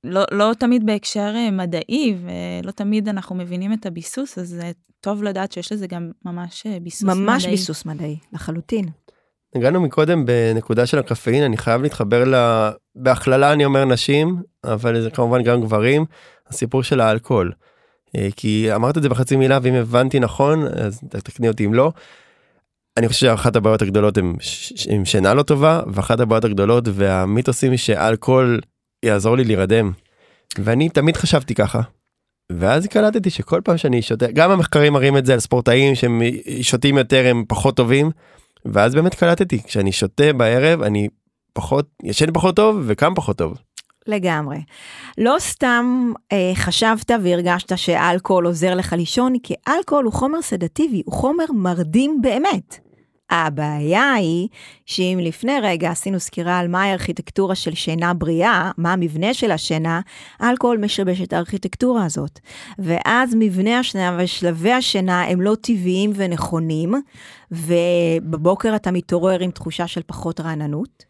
[0.04, 4.62] ולא לא תמיד בהקשר uh, מדעי, ולא תמיד אנחנו מבינים את הביסוס, אז
[5.02, 7.34] טוב לדעת שיש לזה גם ממש ביסוס ממש מדעי.
[7.34, 8.86] ממש ביסוס מדעי, לחלוטין.
[9.56, 12.36] הגענו מקודם בנקודה של הקפאין, אני חייב להתחבר ל...
[12.96, 16.06] בהכללה אני אומר נשים, אבל זה כמובן גם גברים,
[16.48, 17.52] הסיפור של האלכוהול.
[18.18, 21.92] אה, כי אמרת את זה בחצי מילה ואם הבנתי נכון אז תקני אותי אם לא.
[22.98, 24.36] אני חושב שאחת הבעיות הגדולות הם,
[24.90, 28.62] עם שינה לא טובה ואחת הבעיות הגדולות והמיתוסים שאלכוהול
[29.06, 29.92] יעזור לי להירדם.
[30.60, 31.82] ואני תמיד חשבתי ככה.
[32.52, 36.22] ואז קלטתי שכל פעם שאני שותה גם המחקרים מראים את זה על ספורטאים שהם
[36.62, 38.12] שותים יותר הם פחות טובים.
[38.66, 41.08] ואז באמת קלטתי כשאני שותה בערב אני
[41.54, 43.58] פחות ישן פחות טוב וקם פחות טוב.
[44.08, 44.58] לגמרי.
[45.18, 51.14] לא סתם אה, חשבת והרגשת שאלכוהול עוזר לך לישון, כי אלכוהול הוא חומר סדטיבי, הוא
[51.14, 52.88] חומר מרדים באמת.
[53.30, 54.48] הבעיה היא
[54.86, 60.02] שאם לפני רגע עשינו סקירה על מהי הארכיטקטורה של שינה בריאה, מה המבנה של השינה,
[60.44, 62.40] אלכוהול משבש את הארכיטקטורה הזאת.
[62.80, 66.94] ואז מבנה השינה ושלבי השינה הם לא טבעיים ונכונים,
[67.52, 71.06] ובבוקר אתה מתעורר עם תחושה של פחות רעננות.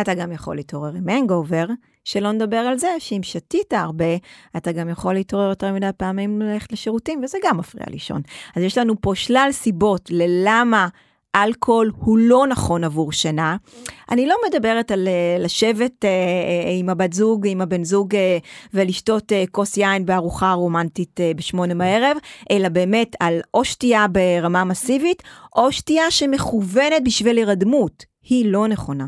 [0.00, 1.66] אתה גם יכול להתעורר עם הנגובר,
[2.08, 4.16] שלא נדבר על זה שאם שתית הרבה,
[4.56, 8.22] אתה גם יכול להתעורר יותר מדי פעמים ללכת לשירותים, וזה גם מפריע לישון.
[8.56, 10.88] אז יש לנו פה שלל סיבות ללמה
[11.36, 13.56] אלכוהול הוא לא נכון עבור שינה.
[14.10, 18.14] אני לא מדברת על אה, לשבת אה, אה, עם הבת זוג, עם הבן זוג
[18.74, 22.16] ולשתות כוס יין בארוחה רומנטית בשמונה בערב,
[22.50, 25.22] אלא באמת על או שתייה ברמה מסיבית,
[25.56, 28.04] או שתייה שמכוונת בשביל הירדמות.
[28.22, 29.06] היא לא נכונה.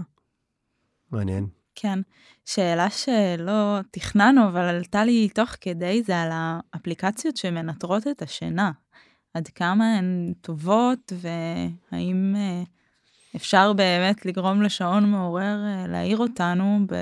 [1.13, 1.47] מעניין.
[1.75, 1.99] כן.
[2.45, 8.71] שאלה שלא תכננו, אבל עלתה לי תוך כדי, זה על האפליקציות שמנטרות את השינה.
[9.35, 12.63] עד כמה הן טובות, והאם אה,
[13.37, 16.95] אפשר באמת לגרום לשעון מעורר אה, להעיר אותנו ב,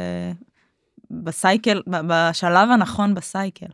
[1.11, 3.67] בסייקל, ב, בשלב הנכון בסייקל.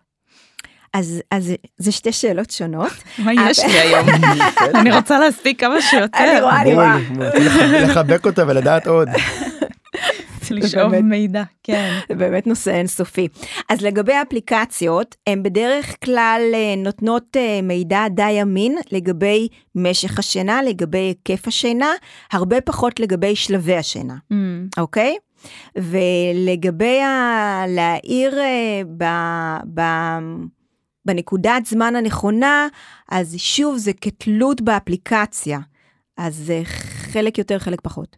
[0.94, 2.92] אז, אז זה שתי שאלות שונות.
[3.24, 4.08] מה יש לי היום?
[4.80, 6.18] אני רוצה להספיק כמה שיותר.
[6.18, 6.96] אני רואה, אני רואה.
[7.82, 9.08] לחבק אותה ולדעת עוד.
[10.50, 11.98] לשאוב מידע, כן.
[12.08, 13.28] זה באמת נושא אינסופי.
[13.68, 20.62] אז לגבי אפליקציות, הן בדרך כלל אה, נותנות אה, מידע די אמין לגבי משך השינה,
[20.62, 21.90] לגבי היקף השינה,
[22.32, 24.34] הרבה פחות לגבי שלבי השינה, Mm,
[24.78, 25.16] אוקיי?
[25.76, 27.64] ולגבי ה...
[27.68, 29.04] להעיר אה, ב...
[29.74, 29.82] ב...
[31.06, 32.68] בנקודת זמן הנכונה,
[33.10, 35.58] אז שוב זה כתלות באפליקציה.
[36.16, 36.52] אז
[37.12, 38.16] חלק יותר, חלק פחות.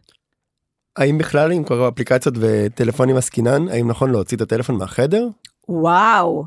[0.97, 5.27] האם בכלל אם כבר אפליקציות וטלפונים עסקינן האם נכון להוציא את הטלפון מהחדר?
[5.69, 6.45] וואו,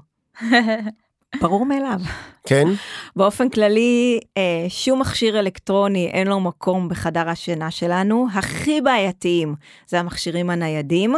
[1.38, 2.00] ברור מאליו.
[2.46, 2.68] כן?
[3.16, 8.26] באופן כללי, אה, שום מכשיר אלקטרוני אין לו מקום בחדר השינה שלנו.
[8.34, 9.54] הכי בעייתיים
[9.86, 11.14] זה המכשירים הניידים.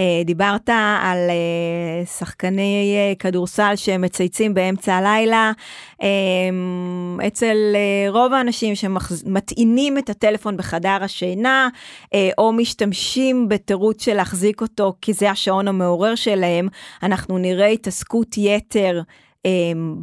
[0.00, 0.68] אה, דיברת
[1.02, 5.52] על אה, שחקני כדורסל שמצייצים באמצע הלילה.
[7.26, 7.56] אצל
[8.08, 11.68] רוב האנשים שמטעינים את הטלפון בחדר השינה,
[12.38, 16.68] או משתמשים בתירוץ של להחזיק אותו כי זה השעון המעורר שלהם,
[17.02, 19.02] אנחנו נראה התעסקות יתר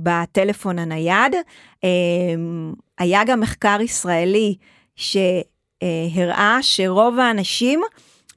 [0.04, 1.36] בטלפון הנייד.
[1.84, 4.56] אמ, היה גם מחקר ישראלי
[4.96, 7.82] שהראה שרוב האנשים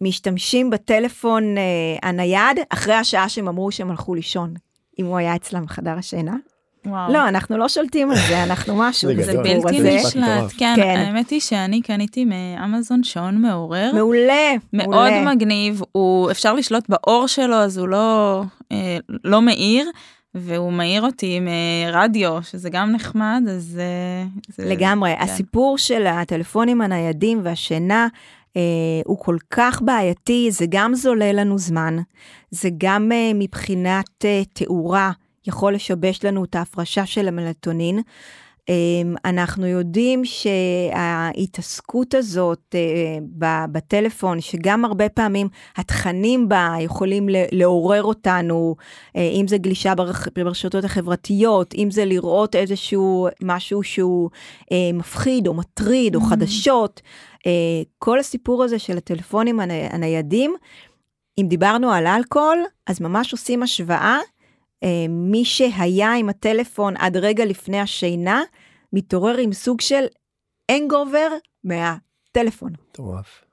[0.01, 4.55] משתמשים בטלפון אה, הנייד אחרי השעה שהם אמרו שהם הלכו לישון,
[4.99, 6.37] אם הוא היה אצלם בחדר השינה.
[6.87, 7.13] וואו.
[7.13, 10.53] לא, אנחנו לא שולטים על זה, אנחנו משהו זה בלתי נשלט.
[10.59, 10.97] כן, כן.
[10.97, 15.35] האמת היא שאני קניתי מאמזון שעון מעורר, מעולה, מאוד מעולה.
[15.35, 18.43] מגניב, הוא אפשר לשלוט באור שלו אז הוא לא,
[18.73, 19.91] אה, לא מאיר,
[20.35, 23.79] והוא מעיר אותי עם אה, רדיו, שזה גם נחמד, אז...
[23.81, 25.15] אה, זה- לגמרי.
[25.17, 25.23] כן.
[25.23, 28.07] הסיפור של הטלפונים הניידים והשינה
[28.57, 28.61] אה,
[29.05, 31.97] הוא כל כך בעייתי, זה גם זולל לנו זמן,
[32.51, 35.11] זה גם אה, מבחינת אה, תאורה
[35.47, 38.01] יכול לשבש לנו את ההפרשה של המלטונין.
[38.69, 38.75] אה,
[39.31, 43.19] אנחנו יודעים שההתעסקות הזאת אה,
[43.73, 48.77] בטלפון, שגם הרבה פעמים התכנים בה יכולים לעורר אותנו,
[49.17, 49.93] אה, אם זה גלישה
[50.37, 54.31] ברשתות החברתיות, אם זה לראות איזשהו משהו שהוא
[54.73, 56.25] אה, מפחיד או מטריד או Mm.
[56.25, 57.01] חדשות,
[57.99, 60.55] כל הסיפור הזה של הטלפונים הני- הניידים,
[61.41, 64.19] אם דיברנו על אלכוהול, אז ממש עושים השוואה.
[64.83, 68.43] אה, מי שהיה עם הטלפון עד רגע לפני השינה,
[68.93, 70.05] מתעורר עם סוג של
[70.69, 71.29] הנגובר
[71.65, 72.73] מהטלפון.
[72.91, 73.45] מטורף.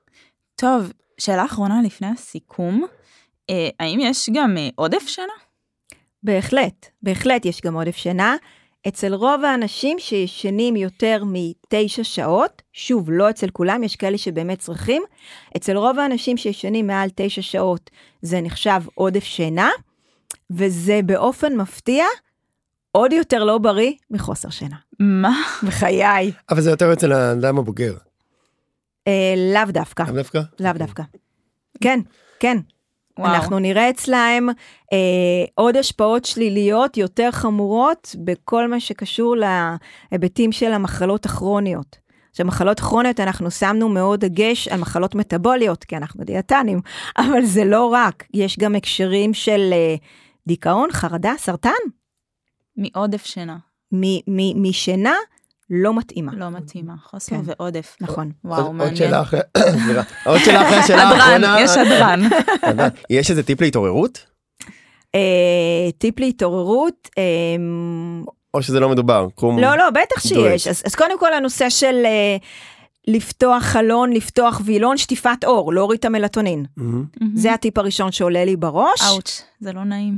[0.54, 2.84] טוב, שאלה אחרונה לפני הסיכום,
[3.50, 5.32] אה, האם יש גם אה, עודף שינה?
[6.22, 8.36] בהחלט, בהחלט יש גם עודף שינה.
[8.88, 15.02] אצל רוב האנשים שישנים יותר מתשע שעות, שוב, לא אצל כולם, יש כאלה שבאמת צריכים,
[15.56, 17.90] אצל רוב האנשים שישנים מעל תשע שעות
[18.22, 19.70] זה נחשב עודף שינה,
[20.50, 22.04] וזה באופן מפתיע
[22.92, 24.76] עוד יותר לא בריא מחוסר שינה.
[24.98, 25.42] מה?
[25.62, 26.32] בחיי.
[26.50, 27.96] אבל זה יותר אצל האדם הבוגר.
[29.08, 30.40] אה, לאו דווקא, לאו דווקא?
[30.60, 31.02] לאו דווקא.
[31.80, 32.00] כן,
[32.40, 32.58] כן.
[33.18, 33.34] וואו.
[33.34, 34.48] אנחנו נראה אצלהם
[34.92, 41.96] אה, עוד השפעות שליליות יותר חמורות בכל מה שקשור להיבטים של המחלות הכרוניות.
[42.30, 46.80] עכשיו, מחלות כרוניות, אנחנו שמנו מאוד דגש על מחלות מטבוליות, כי אנחנו דיאטנים,
[47.18, 49.94] אבל זה לא רק, יש גם הקשרים של אה,
[50.50, 51.70] דיכאון, חרדה, סרטן,
[52.76, 53.56] מעודף שינה,
[53.92, 55.14] מ- מ- משינה
[55.70, 56.32] לא מתאימה.
[56.36, 57.42] לא מתאימה, חוסר כן.
[57.44, 57.96] ועודף.
[58.00, 58.30] נכון.
[58.44, 58.88] וואו, עוד- מעניין.
[58.88, 59.40] עוד שאלה אחרי,
[59.84, 60.02] סליחה.
[60.24, 61.56] עוד שאלה אחרי השאלה האחרונה.
[61.60, 62.20] יש הדרן.
[62.62, 62.88] הדרן.
[63.10, 64.26] יש איזה טיפ להתעוררות?
[65.14, 65.20] אה,
[65.98, 67.22] טיפ להתעוררות, אה,
[68.54, 69.26] או שזה לא מדובר?
[69.34, 69.58] קום.
[69.58, 70.66] לא, לא, בטח שיש.
[70.66, 72.36] אז, אז קודם כל הנושא של אה,
[73.08, 76.64] לפתוח חלון, לפתוח וילון, שטיפת אור, להוריד את המלטונין.
[77.34, 79.00] זה הטיפ הראשון שעולה לי בראש.
[79.08, 80.16] אאוץ', זה לא נעים.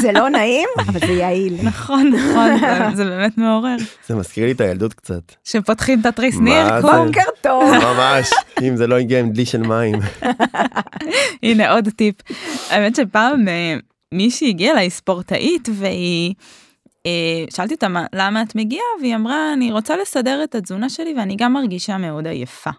[0.00, 1.54] זה לא נעים, אבל זה יעיל.
[1.62, 2.50] נכון, נכון,
[2.96, 3.76] זה- באמת מעורר.
[4.06, 5.32] זה מזכיר לי את הילדות קצת.
[5.44, 6.80] שפותחים את התריס מה ניר.
[6.80, 7.62] בוקר טוב.
[7.74, 8.30] ממש.
[8.62, 9.94] אם זה לא הגיע עם דלי של מים.
[11.42, 12.14] הנה עוד טיפ.
[12.70, 13.76] האמת שפעם אה,
[14.14, 16.34] מישהי הגיעה אליי ספורטאית והיא
[17.50, 21.52] שאלתי אותה למה את מגיעה והיא אמרה אני רוצה לסדר את התזונה שלי ואני גם
[21.52, 22.70] מרגישה מאוד עייפה.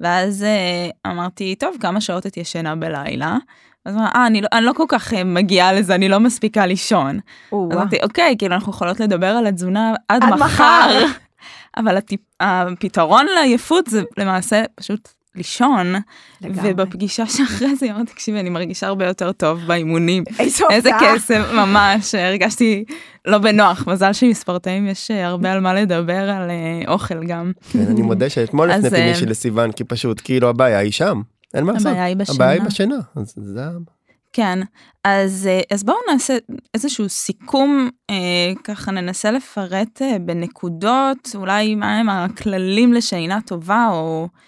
[0.00, 3.36] ואז uh, אמרתי טוב כמה שעות את ישנה בלילה.
[3.84, 6.66] אז אמרה אה אני, לא, אני לא כל כך uh, מגיעה לזה אני לא מספיקה
[6.66, 7.20] לישון.
[7.52, 10.44] אמרתי אוקיי כאילו אנחנו יכולות לדבר על התזונה עד, עד מחר.
[10.44, 11.06] מחר.
[11.80, 15.94] אבל הטיפ, הפתרון לעייפות זה למעשה פשוט לישון,
[16.40, 16.70] לגמרי.
[16.72, 20.24] ובפגישה שאחרי זה היא אמרת, תקשיבי, אני מרגישה הרבה יותר טוב באימונים.
[20.38, 22.84] איזה איזה קסם, ממש, הרגשתי
[23.24, 27.52] לא בנוח, מזל שעם ספורטאים יש אה, הרבה על מה לדבר על אה, אוכל גם.
[27.72, 31.20] כן, אני מודה שאתמול הפניתי אה, מישהי לסיוון, כי פשוט, כאילו, הבעיה היא שם,
[31.54, 31.86] אין מה לעשות.
[31.86, 32.34] הבעיה היא בשינה.
[32.34, 33.60] הבעיה היא בשינה, אז זה...
[34.36, 34.58] כן,
[35.04, 36.36] אז, אז בואו נעשה
[36.74, 44.38] איזשהו סיכום, אה, ככה ננסה לפרט אה, בנקודות, אולי מהם הכללים לשינה טובה, או אה,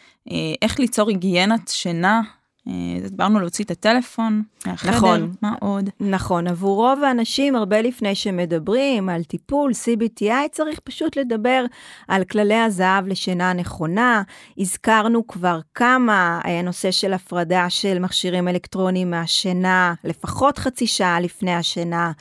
[0.63, 2.23] איך ליצור היגיינת שינה.
[2.69, 5.91] אה, דיברנו להוציא את הטלפון מהחדר, נכון, מה עוד?
[6.01, 11.65] נכון, עבור רוב האנשים, הרבה לפני שמדברים על טיפול CBTI, צריך פשוט לדבר
[12.09, 14.23] על כללי הזהב לשינה נכונה.
[14.59, 22.13] הזכרנו כבר כמה, הנושא של הפרדה של מכשירים אלקטרוניים מהשינה, לפחות חצי שעה לפני השינה,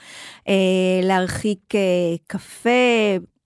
[0.47, 0.53] אה,
[1.03, 1.73] להרחיק
[2.27, 2.69] קפה,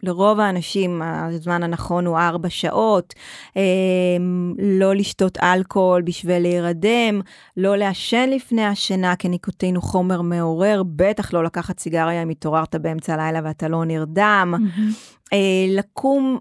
[0.04, 3.14] לרוב האנשים הזמן הנכון הוא ארבע שעות,
[3.56, 7.22] אמ, לא לשתות אלכוהול בשביל להירדם,
[7.58, 12.76] לא לעשן לפני השינה, כי ניקוטין הוא חומר מעורר, בטח לא לקחת סיגריה אם התעוררת
[12.76, 14.54] באמצע הלילה ואתה לא נרדם.
[14.58, 15.22] Mm-hmm.
[15.70, 16.38] לקום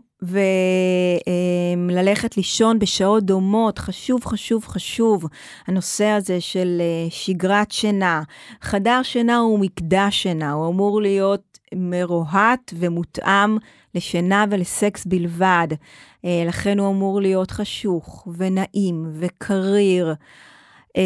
[1.86, 5.24] וללכת לישון בשעות דומות, חשוב, חשוב, חשוב.
[5.66, 8.22] הנושא הזה של אה, שגרת שינה.
[8.62, 13.56] חדר שינה הוא מקדש שינה, הוא אמור להיות מרוהט ומותאם
[13.94, 15.68] לשינה ולסקס בלבד.
[16.24, 20.14] אה, לכן הוא אמור להיות חשוך ונעים וקריר.
[20.96, 21.02] אה,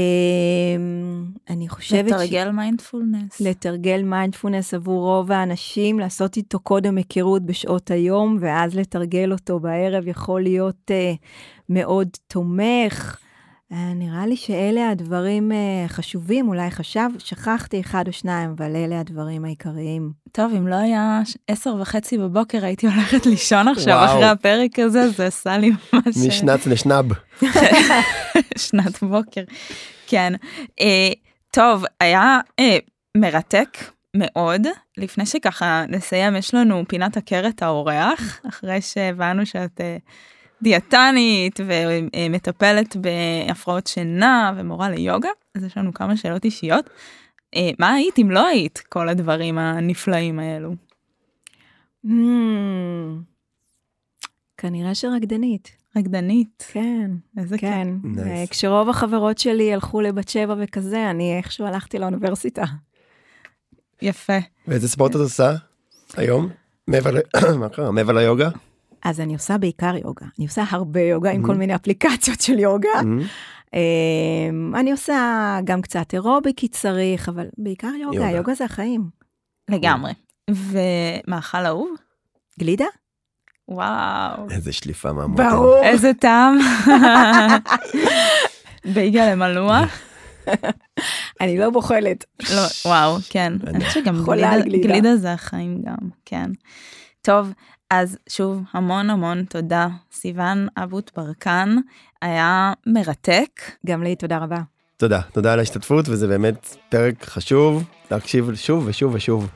[1.51, 2.11] אני חושבת...
[2.11, 3.41] לתרגל מיינדפולנס.
[3.41, 10.09] לתרגל מיינדפולנס עבור רוב האנשים, לעשות איתו קודם היכרות בשעות היום, ואז לתרגל אותו בערב
[10.09, 11.17] יכול להיות אה,
[11.69, 13.24] מאוד תומך.
[13.75, 19.01] אה, נראה לי שאלה הדברים uh, חשובים, אולי חשב, שכחתי אחד או שניים, אבל אלה
[19.01, 20.13] הדברים העיקריים.
[20.33, 24.07] טוב, אם לא היה עשר וחצי בבוקר, הייתי הולכת לישון עכשיו וואו.
[24.07, 26.17] אחרי הפרק הזה, זה עשה לי ממש...
[26.27, 27.05] משנת לשנב.
[28.57, 29.43] שנת בוקר,
[30.07, 30.33] כן.
[30.81, 30.85] Uh,
[31.51, 32.65] טוב, היה uh,
[33.17, 33.79] מרתק
[34.17, 34.67] מאוד.
[34.97, 39.81] לפני שככה נסיים, יש לנו פינת עקרת האורח, אחרי שהבנו שאת...
[39.81, 40.34] Uh,
[40.65, 46.91] דיאטנית ומטפלת בהפרעות שינה ומורה ליוגה, אז יש לנו כמה שאלות אישיות.
[47.57, 50.75] אה, מה היית אם לא היית כל הדברים הנפלאים האלו?
[52.07, 52.11] Hmm,
[54.57, 55.71] כנראה שרקדנית.
[55.97, 56.67] רקדנית.
[56.73, 57.89] כן, איזה כן.
[58.05, 58.51] Nice.
[58.51, 62.65] כשרוב החברות שלי הלכו לבת שבע וכזה, אני איכשהו הלכתי לאוניברסיטה.
[64.03, 64.39] יפה.
[64.69, 65.53] ואיזה ספורט את עושה
[66.17, 66.49] היום?
[66.89, 68.49] מעבר ליוגה?
[69.05, 70.27] אז אני עושה בעיקר יוגה.
[70.39, 71.57] אני עושה הרבה יוגה עם כל mm-hmm.
[71.57, 73.01] מיני אפליקציות של יוגה.
[73.01, 73.75] Mm-hmm.
[73.75, 79.09] אמ, אני עושה גם קצת אירובי כי צריך, אבל בעיקר יוגה, יוגה זה החיים.
[79.71, 80.13] לגמרי.
[80.51, 81.95] ומאכל אהוב?
[82.61, 82.85] גלידה?
[83.69, 84.51] וואו.
[84.51, 85.51] איזה שליפה מהמותן.
[85.51, 85.83] ברור.
[85.83, 86.59] איזה טעם.
[88.95, 89.99] בייגה למלוח.
[91.41, 92.25] אני לא בוחלת.
[92.55, 93.53] לא, וואו, כן.
[93.67, 94.25] אני חושבת שגם
[94.83, 96.51] גלידה זה החיים גם, כן.
[97.23, 97.53] טוב,
[97.91, 101.77] אז שוב, המון המון תודה, סיוון אבוט ברקן,
[102.23, 103.61] היה מרתק.
[103.87, 104.59] גם לי, תודה רבה.
[104.97, 109.51] תודה, תודה על ההשתתפות, וזה באמת פרק חשוב להקשיב שוב ושוב ושוב.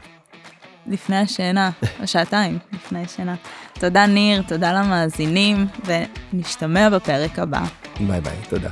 [0.87, 1.70] לפני השינה,
[2.05, 3.35] שעתיים לפני השינה.
[3.81, 5.66] תודה ניר, תודה למאזינים,
[6.33, 7.62] ונשתמע בפרק הבא.
[8.01, 8.70] ביי ביי, תודה.